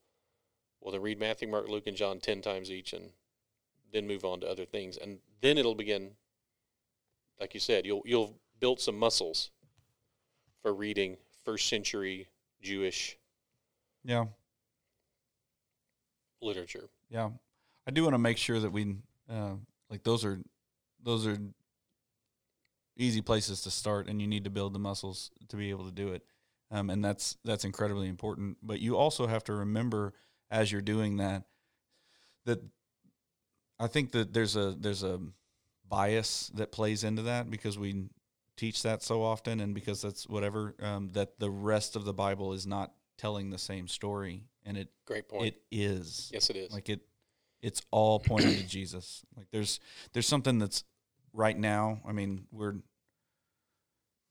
well, 0.82 0.91
then 0.91 1.02
read 1.02 1.19
Matthew, 1.19 1.47
Mark, 1.47 1.69
Luke, 1.69 1.88
and 1.88 1.95
John 1.95 2.19
ten 2.19 2.41
times 2.41 2.69
each, 2.69 2.91
and 2.91 3.13
then 3.93 4.08
move 4.08 4.26
on 4.26 4.41
to 4.41 4.50
other 4.50 4.65
things, 4.65 4.97
and 4.97 5.19
then 5.39 5.58
it'll 5.58 5.76
begin. 5.76 6.17
Like 7.39 7.54
you 7.54 7.60
said, 7.60 7.86
you'll 7.86 8.02
you'll 8.06 8.41
build 8.62 8.80
some 8.80 8.97
muscles 8.97 9.52
for 10.62 10.74
reading 10.74 11.17
first 11.43 11.67
century 11.67 12.30
Jewish 12.62 13.17
Yeah. 14.04 14.28
literature. 16.41 16.89
Yeah, 17.10 17.30
I 17.88 17.91
do 17.91 18.04
want 18.04 18.13
to 18.13 18.19
make 18.19 18.38
sure 18.38 18.60
that 18.60 18.71
we 18.71 18.95
uh, 19.30 19.56
like 19.89 20.04
those 20.04 20.24
are 20.24 20.39
those 21.04 21.28
are 21.28 21.38
easy 22.97 23.21
places 23.21 23.62
to 23.63 23.71
start, 23.71 24.08
and 24.08 24.21
you 24.21 24.28
need 24.28 24.43
to 24.43 24.50
build 24.50 24.74
the 24.74 24.80
muscles 24.80 25.32
to 25.50 25.56
be 25.58 25.69
able 25.69 25.86
to 25.86 25.91
do 25.91 26.13
it, 26.13 26.24
um, 26.71 26.89
and 26.89 27.04
that's 27.04 27.38
that's 27.43 27.65
incredibly 27.65 28.08
important. 28.08 28.58
But 28.63 28.80
you 28.80 28.97
also 28.97 29.28
have 29.28 29.43
to 29.45 29.54
remember 29.54 30.13
as 30.50 30.71
you're 30.71 30.82
doing 30.82 31.17
that 31.17 31.43
that 32.45 32.62
I 33.80 33.88
think 33.88 34.12
that 34.12 34.34
there's 34.34 34.56
a 34.56 34.76
there's 34.78 35.04
a 35.04 35.19
bias 35.88 36.52
that 36.56 36.71
plays 36.71 37.04
into 37.04 37.24
that 37.24 37.50
because 37.50 37.78
we 37.78 38.06
teach 38.62 38.84
that 38.84 39.02
so 39.02 39.24
often, 39.24 39.60
and 39.60 39.74
because 39.74 40.04
that's 40.04 40.30
whatever 40.30 40.76
um, 40.82 41.10
that 41.13 41.39
the 41.39 41.50
rest 41.50 41.95
of 41.95 42.06
the 42.06 42.13
Bible 42.13 42.54
is 42.54 42.67
not 42.67 42.93
telling 43.17 43.50
the 43.50 43.58
same 43.58 43.88
story, 43.88 44.43
and 44.65 44.78
it 44.78 44.89
Great 45.06 45.28
point. 45.28 45.47
it 45.47 45.62
is 45.71 46.30
yes, 46.32 46.50
it 46.52 46.56
is. 46.56 46.71
like 46.71 46.88
it 46.88 47.02
it's 47.62 47.82
all 47.91 48.19
pointing 48.19 48.56
to 48.56 48.63
jesus 48.67 49.24
like 49.38 49.47
there's 49.52 49.80
there's 50.13 50.28
something 50.28 50.58
that's 50.60 50.84
right 51.34 51.58
now 51.58 52.00
i 52.08 52.12
mean 52.12 52.45
we're 52.52 52.76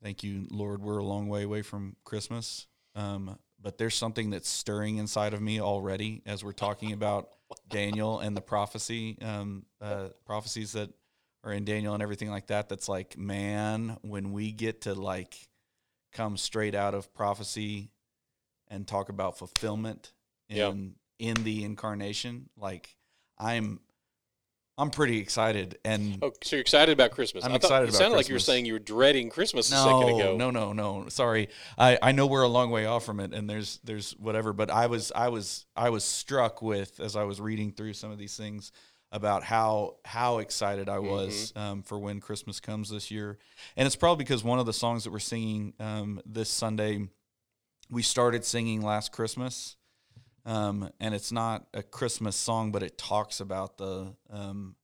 thank 0.02 0.22
you 0.22 0.46
lord 0.50 0.82
we're 0.82 0.98
a 0.98 1.04
long 1.04 1.28
way 1.28 1.42
away 1.42 1.62
from 1.62 1.96
christmas 2.04 2.66
um, 2.96 3.38
but 3.62 3.78
there's 3.78 3.94
something 3.94 4.30
that's 4.30 4.48
stirring 4.48 4.96
inside 4.98 5.32
of 5.32 5.40
me 5.40 5.60
already 5.60 6.22
as 6.26 6.42
we're 6.44 6.52
talking 6.52 6.92
about 6.92 7.28
daniel 7.68 8.18
and 8.18 8.36
the 8.36 8.40
prophecy 8.40 9.16
um, 9.22 9.64
uh, 9.80 10.08
prophecies 10.24 10.72
that 10.72 10.90
are 11.44 11.53
in 11.53 11.64
daniel 11.64 11.94
and 11.94 12.03
everything 12.03 12.31
like 12.31 12.46
that 12.48 12.68
that's 12.68 12.88
like 12.88 13.16
man 13.18 13.96
when 14.03 14.33
we 14.33 14.53
get 14.53 14.83
to 14.83 14.94
like 14.94 15.35
come 16.12 16.37
straight 16.37 16.74
out 16.74 16.94
of 16.94 17.12
prophecy 17.14 17.90
and 18.68 18.87
talk 18.87 19.09
about 19.09 19.38
fulfillment 19.38 20.12
in 20.48 20.57
Yeah. 20.57 20.72
in 21.31 21.35
the 21.44 21.64
incarnation 21.64 22.48
like 22.57 22.96
i'm 23.38 23.81
i'm 24.79 24.90
pretty 24.90 25.18
excited 25.18 25.79
and 25.85 26.18
oh, 26.22 26.33
so 26.42 26.57
you're 26.57 26.61
excited 26.62 26.92
about 26.92 27.11
Christmas? 27.11 27.44
I'm 27.44 27.50
I 27.53 27.55
thought, 27.55 27.64
excited 27.64 27.88
It 27.90 27.92
sounded 27.92 28.16
like 28.16 28.29
you 28.29 28.35
were 28.35 28.38
saying 28.38 28.64
you 28.66 28.72
were 28.72 28.79
dreading 28.79 29.29
Christmas 29.29 29.68
a 29.70 29.76
second 29.76 30.00
no 30.00 30.16
ago. 30.18 30.37
no 30.37 30.50
no 30.50 30.72
no 30.72 31.09
sorry 31.09 31.48
i 31.76 31.98
i 32.03 32.12
know 32.12 32.26
we're 32.26 32.42
a 32.42 32.48
long 32.48 32.70
way 32.70 32.87
off 32.87 33.05
from 33.05 33.20
it 33.20 33.33
and 33.35 33.48
there's 33.48 33.79
there's 33.85 34.12
whatever 34.12 34.53
but 34.53 34.70
i 34.70 34.87
was 34.87 35.12
i 35.14 35.29
was 35.29 35.66
i 35.76 35.90
was 35.90 36.03
struck 36.05 36.62
with 36.62 36.98
as 37.00 37.14
i 37.14 37.24
was 37.24 37.40
reading 37.40 37.72
through 37.72 37.92
some 37.92 38.11
of 38.11 38.18
these 38.18 38.37
things 38.37 38.72
about 39.12 39.42
how 39.42 39.96
how 40.05 40.38
excited 40.38 40.88
i 40.88 40.99
was 40.99 41.53
um, 41.57 41.83
for 41.83 41.99
when 41.99 42.20
christmas 42.20 42.61
comes 42.61 42.90
this 42.90 43.11
year 43.11 43.38
and 43.77 43.87
it's 43.87 43.96
probably 43.96 44.25
because 44.25 44.44
one 44.44 44.59
of 44.59 44.66
the 44.66 44.73
songs 44.73 45.05
that 45.05 45.11
we're 45.11 45.18
singing 45.18 45.73
um, 45.81 46.20
this 46.25 46.49
sunday 46.49 47.09
we 47.90 48.03
started 48.03 48.44
singing 48.44 48.83
last 48.83 49.12
christmas 49.12 49.77
um, 50.46 50.90
and 51.01 51.14
it's 51.14 51.33
not 51.33 51.66
a 51.75 51.83
Christmas 51.83 52.35
song, 52.35 52.73
but 52.73 52.83
it 52.83 52.96
talks 52.96 53.40
about 53.40 53.77
the 53.77 54.14
um, 54.31 54.75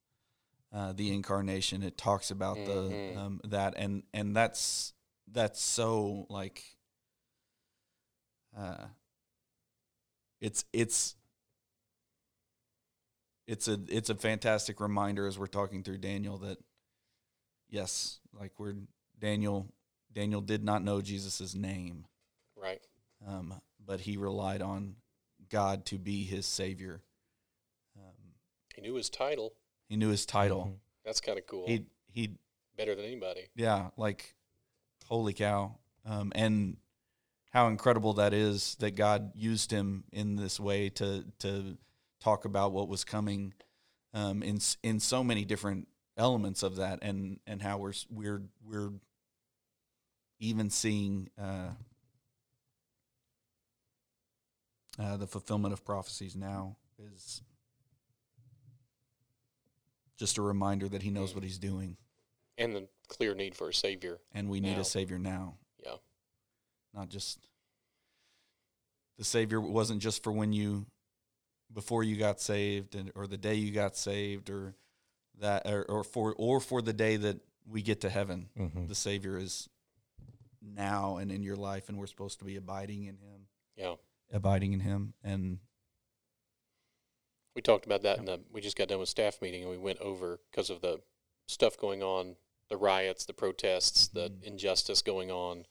uh, 0.72 0.92
the 0.92 1.12
incarnation. 1.12 1.82
It 1.82 1.96
talks 1.96 2.30
about 2.30 2.58
Mhm. 2.58 2.64
the 2.66 3.18
um, 3.18 3.40
that, 3.44 3.74
and 3.76 4.02
and 4.12 4.36
that's 4.36 4.92
that's 5.26 5.60
so 5.60 6.26
like 6.28 6.62
uh, 8.56 8.86
it's 10.40 10.64
it's 10.72 11.16
it's 13.46 13.68
a 13.68 13.78
it's 13.88 14.10
a 14.10 14.14
fantastic 14.14 14.80
reminder 14.80 15.26
as 15.26 15.38
we're 15.38 15.46
talking 15.46 15.82
through 15.82 15.98
Daniel 15.98 16.38
that 16.38 16.58
yes, 17.68 18.18
like 18.32 18.52
we're 18.58 18.74
Daniel 19.18 19.66
Daniel 20.12 20.40
did 20.40 20.64
not 20.64 20.82
know 20.82 21.00
Jesus' 21.02 21.54
name, 21.54 22.06
Right. 22.56 22.80
um, 23.26 23.60
but 23.84 24.00
he 24.00 24.16
relied 24.16 24.62
on 24.62 24.96
God 25.50 25.84
to 25.86 25.98
be 25.98 26.24
his 26.24 26.46
savior. 26.46 27.02
Um, 27.96 28.34
He 28.74 28.80
knew 28.82 28.94
his 28.94 29.10
title. 29.10 29.52
he 29.88 29.96
knew 29.96 30.08
his 30.08 30.24
title. 30.26 30.64
Mhm. 30.66 30.78
That's 31.04 31.20
kind 31.20 31.38
of 31.38 31.46
cool. 31.46 31.66
He 31.66 31.86
he 32.10 32.38
Better 32.76 32.94
than 32.94 33.04
anybody. 33.04 33.46
yeah, 33.54 33.90
like 33.96 34.34
holy 35.06 35.32
cow. 35.34 35.78
Um, 36.04 36.32
and 36.34 36.76
how 37.52 37.68
incredible 37.68 38.14
that 38.14 38.32
is 38.34 38.74
that 38.76 38.92
God 38.92 39.32
used 39.34 39.70
him 39.70 40.04
in 40.12 40.36
this 40.36 40.58
way 40.60 40.88
to 40.90 41.24
to 41.40 41.78
talk 42.26 42.44
about 42.44 42.72
what 42.72 42.88
was 42.88 43.04
coming 43.04 43.54
um, 44.12 44.42
in 44.42 44.58
in 44.82 44.98
so 44.98 45.22
many 45.22 45.44
different 45.44 45.86
elements 46.16 46.64
of 46.64 46.76
that, 46.76 46.98
and 47.02 47.38
and 47.46 47.62
how 47.62 47.78
we're 47.78 47.92
we're 48.10 48.42
we're 48.64 48.90
even 50.40 50.68
seeing 50.68 51.30
uh, 51.40 51.68
uh, 54.98 55.16
the 55.16 55.26
fulfillment 55.26 55.72
of 55.72 55.84
prophecies 55.84 56.34
now 56.34 56.76
is 56.98 57.42
just 60.18 60.36
a 60.36 60.42
reminder 60.42 60.88
that 60.88 61.02
He 61.02 61.10
knows 61.10 61.32
what 61.34 61.44
He's 61.44 61.58
doing, 61.58 61.96
And 62.58 62.74
the 62.74 62.88
clear 63.06 63.34
need 63.36 63.54
for 63.54 63.68
a 63.68 63.74
savior. 63.74 64.18
and 64.34 64.48
we 64.48 64.58
need 64.60 64.74
Now. 64.74 64.80
a 64.80 64.84
Savior 64.84 65.18
now. 65.18 65.54
Yeah. 65.84 65.96
not 66.92 67.08
just 67.08 67.38
the 69.16 69.24
savior 69.24 69.60
wasn't 69.60 70.02
just 70.02 70.22
for 70.24 70.32
when 70.32 70.52
you 70.52 70.86
before 71.72 72.02
you 72.04 72.16
got 72.16 72.40
saved 72.40 72.94
and 72.94 73.10
or 73.14 73.26
the 73.26 73.36
day 73.36 73.54
you 73.54 73.72
got 73.72 73.96
saved 73.96 74.50
or 74.50 74.74
that 75.38 75.66
or, 75.66 75.84
or 75.84 76.04
for 76.04 76.34
or 76.38 76.60
for 76.60 76.80
the 76.80 76.92
day 76.92 77.16
that 77.16 77.38
we 77.68 77.82
get 77.82 78.00
to 78.02 78.08
heaven 78.08 78.48
Mhm. 78.56 78.88
the 78.88 78.94
savior 78.94 79.36
is 79.36 79.68
now 80.62 81.16
and 81.16 81.30
in 81.30 81.42
your 81.42 81.56
life 81.56 81.88
and 81.88 81.98
we're 81.98 82.06
supposed 82.06 82.38
to 82.38 82.44
be 82.44 82.56
abiding 82.56 83.04
in 83.04 83.16
him 83.18 83.46
Yeah. 83.76 83.96
abiding 84.32 84.72
in 84.72 84.80
him 84.80 85.14
and 85.22 85.58
We 87.54 87.62
talked 87.62 87.86
about 87.86 88.02
that 88.02 88.18
in 88.18 88.26
the. 88.26 88.38
We 88.50 88.60
just 88.60 88.76
got 88.76 88.88
done 88.88 88.98
with 88.98 89.08
staff 89.08 89.40
meeting, 89.40 89.62
and 89.62 89.70
we 89.70 89.78
went 89.78 89.98
over 90.00 90.42
because 90.50 90.68
of 90.68 90.82
the 90.82 91.00
stuff 91.46 91.78
going 91.78 92.02
on, 92.02 92.36
the 92.68 92.76
riots, 92.76 93.24
the 93.24 93.32
protests, 93.32 94.08
the 94.08 94.28
Mhm. 94.28 94.42
injustice 94.42 95.00
going 95.00 95.30
on. 95.30 95.66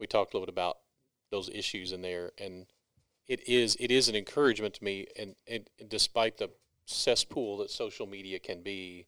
We 0.00 0.08
talked 0.08 0.34
a 0.34 0.36
little 0.36 0.46
bit 0.46 0.52
about 0.54 0.80
those 1.30 1.48
issues 1.50 1.92
in 1.92 2.02
there, 2.02 2.32
and 2.36 2.66
it 3.28 3.48
is 3.48 3.76
it 3.80 3.90
is 3.90 4.08
an 4.08 4.14
encouragement 4.14 4.74
to 4.74 4.84
me. 4.84 5.06
And, 5.18 5.34
and 5.48 5.68
despite 5.88 6.38
the 6.38 6.50
cesspool 6.86 7.58
that 7.58 7.70
social 7.70 8.06
media 8.06 8.38
can 8.38 8.62
be, 8.62 9.06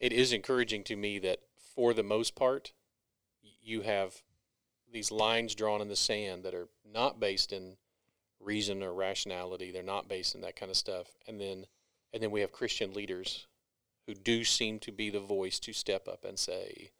it 0.00 0.12
is 0.12 0.32
encouraging 0.32 0.84
to 0.84 0.96
me 0.96 1.18
that 1.20 1.40
for 1.74 1.92
the 1.92 2.02
most 2.02 2.34
part, 2.34 2.72
you 3.62 3.82
have 3.82 4.22
these 4.92 5.10
lines 5.10 5.54
drawn 5.54 5.80
in 5.80 5.88
the 5.88 5.96
sand 5.96 6.44
that 6.44 6.54
are 6.54 6.68
not 6.90 7.18
based 7.18 7.52
in 7.52 7.76
reason 8.40 8.82
or 8.82 8.94
rationality. 8.94 9.70
They're 9.70 9.82
not 9.82 10.08
based 10.08 10.34
in 10.34 10.40
that 10.42 10.56
kind 10.56 10.70
of 10.70 10.76
stuff. 10.76 11.08
And 11.26 11.40
then 11.40 11.66
and 12.12 12.22
then 12.22 12.30
we 12.30 12.40
have 12.40 12.52
Christian 12.52 12.94
leaders 12.94 13.46
who 14.06 14.14
do 14.14 14.44
seem 14.44 14.78
to 14.78 14.92
be 14.92 15.10
the 15.10 15.20
voice 15.20 15.58
to 15.60 15.72
step 15.72 16.06
up 16.06 16.24
and 16.24 16.38
say, 16.38 16.92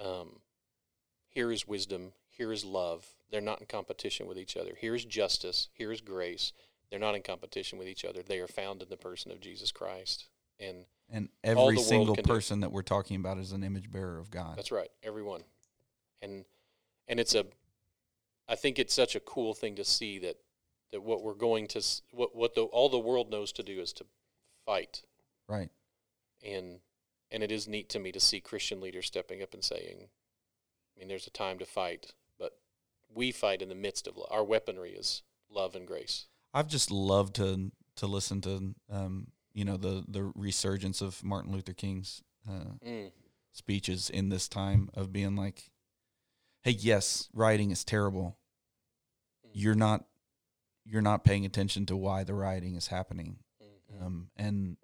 um, 0.00 0.40
here 1.28 1.52
is 1.52 1.68
wisdom, 1.68 2.12
here 2.36 2.52
is 2.52 2.64
love. 2.64 3.06
They're 3.30 3.40
not 3.40 3.60
in 3.60 3.66
competition 3.66 4.26
with 4.26 4.38
each 4.38 4.56
other. 4.56 4.72
Here 4.78 4.94
is 4.94 5.04
justice, 5.04 5.68
here 5.72 5.92
is 5.92 6.00
grace. 6.00 6.52
They're 6.90 7.00
not 7.00 7.14
in 7.14 7.22
competition 7.22 7.78
with 7.78 7.88
each 7.88 8.04
other. 8.04 8.22
They 8.22 8.38
are 8.38 8.46
found 8.46 8.82
in 8.82 8.88
the 8.88 8.96
person 8.96 9.32
of 9.32 9.40
Jesus 9.40 9.72
Christ. 9.72 10.26
And 10.60 10.84
and 11.10 11.28
every 11.42 11.76
single 11.78 12.14
can 12.14 12.24
do. 12.24 12.32
person 12.32 12.60
that 12.60 12.70
we're 12.70 12.82
talking 12.82 13.16
about 13.16 13.38
is 13.38 13.52
an 13.52 13.64
image 13.64 13.90
bearer 13.90 14.18
of 14.18 14.30
god 14.30 14.56
That's 14.56 14.70
right, 14.70 14.90
everyone. 15.02 15.42
And 16.22 16.44
and 17.08 17.18
it's 17.18 17.34
a 17.34 17.46
I 18.48 18.54
think 18.54 18.78
it's 18.78 18.94
such 18.94 19.16
a 19.16 19.20
cool 19.20 19.54
thing 19.54 19.74
to 19.76 19.84
see 19.84 20.18
that 20.20 20.36
that 20.92 21.02
what 21.02 21.22
we're 21.22 21.34
going 21.34 21.66
to 21.68 21.82
what 22.12 22.36
what 22.36 22.54
the 22.54 22.62
all 22.62 22.88
the 22.88 22.98
world 22.98 23.30
knows 23.30 23.52
to 23.52 23.62
do 23.62 23.80
is 23.80 23.92
to 23.94 24.06
fight. 24.64 25.02
right 25.48 25.70
And 26.44 26.78
and 27.30 27.42
it 27.42 27.50
is 27.50 27.66
neat 27.66 27.88
to 27.90 27.98
me 27.98 28.12
to 28.12 28.20
see 28.20 28.40
Christian 28.40 28.80
leaders 28.80 29.06
stepping 29.06 29.42
up 29.42 29.52
and 29.54 29.64
saying 29.64 30.08
I 30.96 31.00
mean 31.00 31.08
there's 31.08 31.26
a 31.26 31.30
time 31.30 31.58
to 31.58 31.66
fight, 31.66 32.12
we 33.14 33.30
fight 33.32 33.62
in 33.62 33.68
the 33.68 33.74
midst 33.74 34.06
of 34.06 34.16
lo- 34.16 34.26
our 34.30 34.44
weaponry 34.44 34.92
is 34.92 35.22
love 35.50 35.74
and 35.74 35.86
grace. 35.86 36.26
I've 36.52 36.68
just 36.68 36.90
loved 36.90 37.34
to 37.36 37.70
to 37.96 38.06
listen 38.06 38.40
to 38.42 38.74
um, 38.90 39.28
you 39.52 39.64
know 39.64 39.76
the 39.76 40.04
the 40.08 40.24
resurgence 40.34 41.00
of 41.00 41.22
Martin 41.24 41.52
Luther 41.52 41.72
King's 41.72 42.22
uh, 42.48 42.74
Mm. 42.84 43.12
speeches 43.52 44.10
in 44.10 44.28
this 44.28 44.48
time 44.48 44.90
of 44.94 45.12
being 45.12 45.36
like, 45.36 45.70
"Hey, 46.62 46.72
yes, 46.72 47.28
rioting 47.32 47.70
is 47.70 47.84
terrible. 47.84 48.36
You're 49.52 49.74
not 49.76 50.04
you're 50.84 51.02
not 51.02 51.24
paying 51.24 51.46
attention 51.46 51.86
to 51.86 51.96
why 51.96 52.24
the 52.24 52.34
rioting 52.34 52.74
is 52.74 52.88
happening, 52.88 53.38
Mhm. 53.62 54.02
um, 54.02 54.30
and 54.36 54.76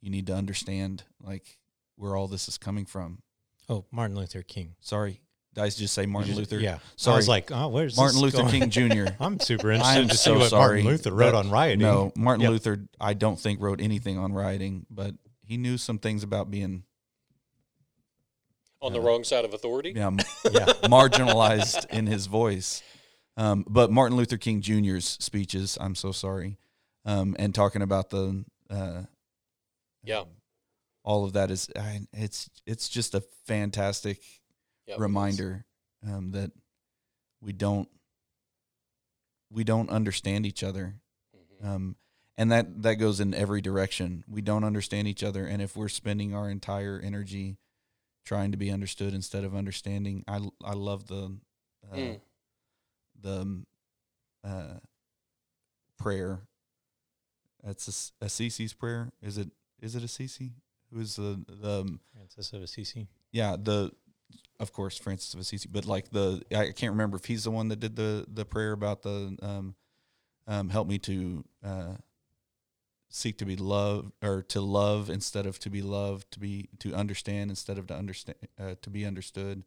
you 0.00 0.08
need 0.10 0.26
to 0.28 0.34
understand 0.34 1.04
like 1.20 1.58
where 1.96 2.16
all 2.16 2.28
this 2.28 2.48
is 2.48 2.58
coming 2.58 2.86
from." 2.86 3.22
Oh, 3.68 3.84
Martin 3.90 4.16
Luther 4.16 4.42
King. 4.42 4.76
Sorry, 4.80 5.20
did 5.56 5.64
I 5.64 5.70
just 5.70 5.94
say 5.94 6.04
Martin 6.04 6.34
just- 6.34 6.38
Luther? 6.52 6.62
Yeah. 6.62 6.78
Sorry. 6.96 7.14
I 7.14 7.16
was 7.16 7.28
like, 7.28 7.50
oh, 7.50 7.68
where's 7.68 7.96
Martin 7.96 8.16
this 8.20 8.34
Luther 8.34 8.48
going? 8.50 8.70
King 8.70 8.90
Jr. 9.06 9.06
I'm 9.18 9.40
super 9.40 9.70
interested 9.72 10.02
I'm 10.02 10.08
to 10.08 10.16
see 10.16 10.24
so 10.24 10.38
what 10.38 10.50
sorry. 10.50 10.82
Martin 10.82 10.90
Luther 10.90 11.12
wrote 11.14 11.34
on 11.34 11.50
rioting. 11.50 11.80
No, 11.80 12.12
Martin 12.14 12.42
Yep. 12.42 12.50
Luther, 12.50 12.86
I 13.00 13.14
don't 13.14 13.40
think 13.40 13.60
wrote 13.62 13.80
anything 13.80 14.18
on 14.18 14.32
rioting, 14.34 14.84
but 14.90 15.14
he 15.42 15.56
knew 15.56 15.78
some 15.78 15.98
things 15.98 16.22
about 16.22 16.50
being 16.50 16.82
On 18.82 18.92
the 18.92 18.98
Uh, 19.00 19.02
wrong 19.02 19.24
side 19.24 19.44
of 19.46 19.54
authority? 19.54 19.94
yeah, 19.96 20.10
Yeah. 20.52 20.66
marginalized 20.84 21.88
in 21.90 22.06
his 22.06 22.26
voice. 22.26 22.82
Um, 23.38 23.64
but 23.68 23.90
Martin 23.90 24.16
Luther 24.16 24.36
King 24.36 24.60
Jr.'s 24.60 25.16
speeches, 25.20 25.76
I'm 25.80 25.94
so 25.94 26.12
sorry, 26.12 26.58
um, 27.06 27.34
and 27.38 27.54
talking 27.54 27.80
about 27.82 28.10
the 28.10 28.44
uh, 28.68 29.04
Yeah. 30.04 30.24
all 31.04 31.24
of 31.24 31.32
that 31.32 31.50
is 31.50 31.70
I, 31.74 32.00
it's 32.12 32.50
it's 32.66 32.88
just 32.90 33.14
a 33.14 33.22
fantastic 33.46 34.20
Yeah, 34.86 34.94
it 34.94 34.96
is. 34.96 35.00
reminder 35.00 35.64
um, 36.06 36.30
that 36.32 36.52
we 37.40 37.52
don't 37.52 37.88
we 39.50 39.64
don't 39.64 39.90
understand 39.90 40.44
each 40.46 40.62
other 40.64 40.94
Mhm. 41.62 41.66
um, 41.66 41.96
and 42.36 42.52
that 42.52 42.82
that 42.82 42.94
goes 42.96 43.20
in 43.20 43.32
every 43.34 43.60
direction. 43.60 44.24
We 44.28 44.42
don't 44.42 44.64
understand 44.64 45.08
each 45.08 45.22
other, 45.24 45.46
and 45.46 45.62
if 45.62 45.76
we're 45.76 45.88
spending 45.88 46.34
our 46.34 46.50
entire 46.50 47.00
energy 47.00 47.56
trying 48.24 48.50
to 48.50 48.56
be 48.58 48.70
understood 48.70 49.14
instead 49.14 49.44
of 49.44 49.54
understanding, 49.54 50.22
I 50.28 50.46
I 50.62 50.74
love 50.74 51.06
the 51.06 51.38
uh, 51.90 51.96
Mm. 51.96 52.20
the 53.22 53.40
um, 53.40 53.66
uh, 54.44 54.80
prayer. 55.98 56.42
That's 57.62 58.12
a, 58.20 58.24
Assisi's 58.26 58.74
prayer. 58.74 59.12
Is 59.22 59.38
it? 59.38 59.50
Is 59.80 59.96
it 59.96 60.02
Assisi? 60.04 60.52
Who 60.92 61.00
is 61.00 61.16
the 61.16 61.42
the 61.48 61.80
um, 61.80 62.00
Francis 62.12 62.52
of 62.52 62.62
Assisi. 62.62 63.08
yeah 63.32 63.56
the 63.56 63.92
of 64.58 64.72
course 64.72 64.96
Francis 64.98 65.34
of 65.34 65.40
Assisi, 65.40 65.68
but 65.70 65.84
like 65.86 66.10
the 66.10 66.42
I 66.50 66.72
can't 66.72 66.92
remember 66.92 67.16
if 67.16 67.26
he's 67.26 67.44
the 67.44 67.50
one 67.50 67.68
that 67.68 67.80
did 67.80 67.96
the 67.96 68.24
the 68.32 68.44
prayer 68.44 68.72
about 68.72 69.02
the 69.02 69.36
um 69.42 69.74
um 70.46 70.68
help 70.70 70.88
me 70.88 70.98
to 71.00 71.44
uh 71.64 71.94
seek 73.08 73.38
to 73.38 73.44
be 73.44 73.56
loved 73.56 74.12
or 74.22 74.42
to 74.42 74.60
love 74.60 75.08
instead 75.10 75.46
of 75.46 75.58
to 75.60 75.70
be 75.70 75.80
loved 75.82 76.30
to 76.32 76.40
be 76.40 76.68
to 76.80 76.94
understand 76.94 77.50
instead 77.50 77.78
of 77.78 77.86
to 77.86 77.94
understand 77.94 78.36
uh, 78.58 78.74
to 78.82 78.90
be 78.90 79.04
understood 79.06 79.62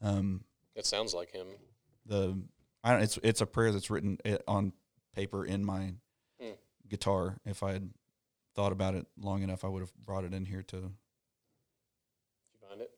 um 0.00 0.44
That 0.74 0.86
sounds 0.86 1.12
like 1.14 1.30
him. 1.32 1.46
the 2.06 2.38
I 2.82 2.92
don't 2.92 3.02
it's 3.02 3.18
it's 3.22 3.40
a 3.40 3.46
prayer 3.46 3.70
that's 3.72 3.90
written 3.90 4.18
on 4.48 4.72
paper 5.14 5.44
in 5.44 5.64
my 5.64 5.94
Hmm. 6.40 6.52
guitar 6.88 7.38
if 7.44 7.62
I 7.62 7.72
had 7.72 7.90
thought 8.54 8.72
about 8.72 8.94
it 8.94 9.06
long 9.20 9.42
enough 9.42 9.64
I 9.64 9.68
would 9.68 9.80
have 9.80 9.94
brought 10.04 10.24
it 10.24 10.32
in 10.34 10.46
here 10.46 10.62
to 10.62 10.76
Did 10.76 10.90
you 12.54 12.68
find 12.68 12.80
it? 12.80 12.90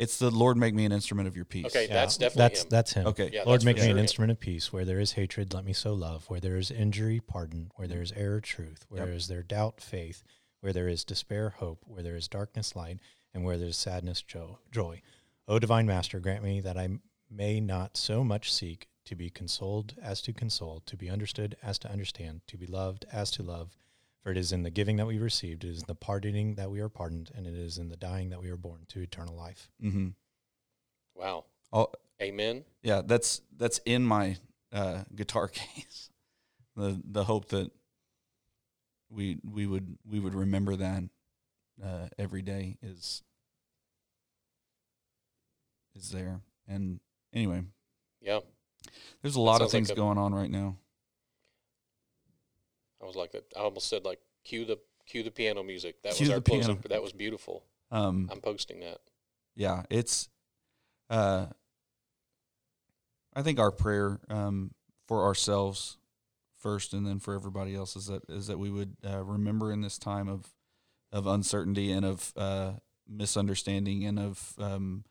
It's 0.00 0.18
the 0.18 0.30
Lord 0.30 0.56
make 0.56 0.74
me 0.74 0.84
an 0.84 0.92
instrument 0.92 1.28
of 1.28 1.36
your 1.36 1.44
peace 1.44 1.66
Okay, 1.66 1.86
that's 1.86 2.16
definitely 2.16 2.40
that's 2.40 2.62
him. 2.62 2.68
that's 2.70 2.92
him. 2.94 3.06
okay 3.08 3.30
Yeah, 3.32 3.42
Lord, 3.44 3.64
make 3.64 3.78
for 3.78 3.84
me 3.84 3.90
an 3.90 3.98
instrument 3.98 4.32
of 4.32 4.40
peace. 4.40 4.72
Where 4.72 4.84
there 4.84 4.98
is 4.98 5.12
hatred, 5.12 5.52
let 5.54 5.64
me 5.64 5.72
sow 5.72 5.94
love. 5.94 6.24
Where 6.28 6.40
there 6.40 6.56
is 6.56 6.70
injury, 6.70 7.20
pardon. 7.20 7.70
Where 7.76 7.86
mm-hmm. 7.86 7.94
there 7.94 8.02
is 8.02 8.12
error, 8.12 8.40
truth. 8.40 8.86
Where 8.88 9.00
Yep. 9.00 9.06
there 9.06 9.16
is 9.16 9.28
there 9.28 9.42
doubt, 9.42 9.80
faith. 9.80 10.22
Where 10.60 10.72
there 10.72 10.88
is 10.88 11.04
despair, 11.04 11.50
hope. 11.50 11.84
Where 11.86 12.02
there 12.02 12.16
is 12.16 12.28
darkness, 12.28 12.74
light. 12.74 12.98
And 13.32 13.44
where 13.44 13.58
there 13.58 13.68
is 13.68 13.76
sadness, 13.76 14.22
jo- 14.22 14.58
joy. 14.72 15.02
O 15.46 15.58
divine 15.58 15.86
Master, 15.86 16.18
grant 16.18 16.42
me 16.42 16.60
that 16.60 16.76
I 16.76 16.88
may 17.30 17.60
not 17.60 17.96
so 17.96 18.24
much 18.24 18.52
seek 18.52 18.88
to 19.04 19.14
be 19.14 19.30
consoled 19.30 19.94
as 20.02 20.22
to 20.22 20.32
console, 20.32 20.80
to 20.86 20.96
be 20.96 21.10
understood 21.10 21.56
as 21.62 21.78
to 21.80 21.90
understand, 21.90 22.40
to 22.46 22.56
be 22.56 22.66
loved 22.66 23.04
as 23.12 23.30
to 23.32 23.42
love. 23.42 23.76
For 24.22 24.30
it 24.30 24.36
is 24.36 24.52
in 24.52 24.62
the 24.64 24.70
giving 24.70 24.96
that 24.96 25.06
we 25.06 25.18
received, 25.18 25.64
it 25.64 25.68
is 25.70 25.78
in 25.80 25.86
the 25.86 25.94
pardoning 25.94 26.56
that 26.56 26.70
we 26.70 26.80
are 26.80 26.90
pardoned, 26.90 27.30
and 27.34 27.46
it 27.46 27.54
is 27.54 27.78
in 27.78 27.88
the 27.88 27.96
dying 27.96 28.28
that 28.30 28.40
we 28.42 28.50
are 28.50 28.56
born 28.56 28.84
to 28.88 29.00
eternal 29.00 29.34
life. 29.34 29.70
mm-hmm. 29.82 30.08
Wow. 31.14 31.44
Oh, 31.72 31.88
Amen. 32.22 32.64
yeah, 32.82 33.00
that's 33.04 33.40
that's 33.56 33.78
in 33.86 34.04
my 34.04 34.36
uh, 34.72 35.04
guitar 35.14 35.48
case. 35.52 36.10
The 36.76 37.00
the 37.04 37.24
hope 37.24 37.48
that 37.48 37.70
we 39.10 39.38
we 39.42 39.66
would 39.66 39.96
we 40.08 40.20
would 40.20 40.34
remember 40.34 40.76
that 40.76 41.02
uh, 41.82 42.08
every 42.18 42.42
day 42.42 42.76
is 42.82 43.22
is 45.94 46.10
there. 46.10 46.40
And 46.68 47.00
anyway, 47.32 47.62
Yeah. 48.20 48.40
there's 49.22 49.36
a 49.36 49.40
lot 49.40 49.56
of 49.62 49.70
sounds 49.70 49.74
like 49.74 49.78
things 49.80 49.90
a- 49.90 49.94
going 49.94 50.18
on 50.18 50.34
right 50.34 50.50
now. 50.50 50.76
I 53.02 53.06
was 53.06 53.16
like 53.16 53.32
that. 53.32 53.44
I 53.56 53.60
almost 53.60 53.88
said 53.88 54.04
like 54.04 54.20
cue 54.44 54.64
the 54.64 54.78
cue 55.06 55.22
the 55.22 55.30
piano 55.30 55.62
music. 55.62 56.02
That 56.02 56.14
Cue 56.14 56.26
was 56.26 56.34
our 56.34 56.40
piano. 56.40 56.64
closing. 56.64 56.84
That 56.88 57.02
was 57.02 57.12
beautiful. 57.12 57.64
Um, 57.90 58.28
I'm 58.30 58.40
posting 58.40 58.80
that. 58.80 58.98
yeah, 59.56 59.82
it's. 59.90 60.28
Uh, 61.08 61.46
I 63.34 63.42
think 63.42 63.58
our 63.58 63.70
prayer 63.72 64.20
um, 64.28 64.72
for 65.06 65.24
ourselves 65.24 65.98
first, 66.56 66.92
and 66.92 67.06
then 67.06 67.18
for 67.18 67.34
everybody 67.34 67.74
else, 67.74 67.96
is 67.96 68.06
that 68.06 68.22
is 68.28 68.46
that 68.46 68.58
we 68.58 68.70
would 68.70 68.96
uh, 69.08 69.22
remember 69.24 69.72
in 69.72 69.80
this 69.80 69.98
time 69.98 70.28
of 70.28 70.46
of 71.12 71.26
uncertainty 71.26 71.90
and 71.90 72.04
of 72.04 72.32
uh, 72.36 72.72
misunderstanding 73.08 74.04
and 74.04 74.18
of 74.18 74.54
um, 74.58 75.04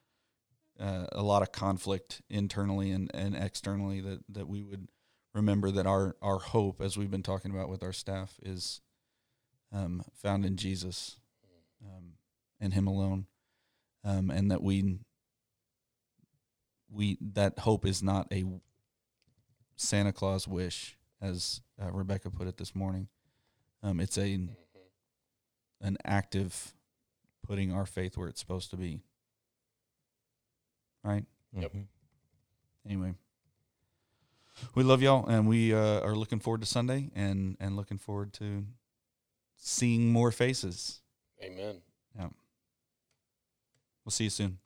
uh, 0.79 1.05
a 1.11 1.21
lot 1.21 1.41
of 1.41 1.51
conflict 1.51 2.21
internally 2.29 2.91
and, 2.91 3.11
and 3.13 3.35
externally 3.35 3.99
that, 3.99 4.19
that 4.29 4.47
we 4.47 4.63
would 4.63 4.87
remember 5.33 5.71
that 5.71 5.85
our, 5.85 6.15
our 6.21 6.39
hope, 6.39 6.81
as 6.81 6.97
we've 6.97 7.11
been 7.11 7.23
talking 7.23 7.51
about 7.51 7.69
with 7.69 7.83
our 7.83 7.93
staff, 7.93 8.39
is 8.43 8.81
um, 9.71 10.03
found 10.15 10.45
in 10.45 10.55
Jesus 10.57 11.17
um, 11.83 12.13
and 12.59 12.73
Him 12.73 12.87
alone, 12.87 13.25
um, 14.03 14.29
and 14.31 14.49
that 14.51 14.61
we 14.63 14.99
we 16.91 17.17
that 17.21 17.59
hope 17.59 17.85
is 17.85 18.01
not 18.01 18.27
a 18.33 18.43
Santa 19.75 20.11
Claus 20.11 20.47
wish, 20.47 20.97
as 21.21 21.61
uh, 21.81 21.91
Rebecca 21.91 22.29
put 22.29 22.47
it 22.47 22.57
this 22.57 22.75
morning. 22.75 23.07
Um, 23.83 23.99
it's 23.99 24.17
a 24.17 24.39
an 25.81 25.97
active 26.03 26.73
putting 27.45 27.71
our 27.71 27.85
faith 27.85 28.17
where 28.17 28.27
it's 28.27 28.39
supposed 28.39 28.69
to 28.71 28.77
be. 28.77 29.01
Right? 31.03 31.25
Yep. 31.53 31.73
Mhm. 31.73 31.87
Anyway. 32.85 33.13
We 34.75 34.83
love 34.83 35.01
y'all 35.01 35.27
and 35.27 35.47
we 35.47 35.73
uh, 35.73 36.01
are 36.01 36.15
looking 36.15 36.39
forward 36.39 36.61
to 36.61 36.67
Sunday 36.67 37.09
and 37.15 37.57
and 37.59 37.75
looking 37.75 37.97
forward 37.97 38.33
to 38.33 38.65
seeing 39.55 40.11
more 40.11 40.31
faces. 40.31 41.01
Amen. 41.43 41.81
Yeah. 42.17 42.29
We'll 44.05 44.11
see 44.11 44.25
you 44.25 44.29
soon. 44.29 44.59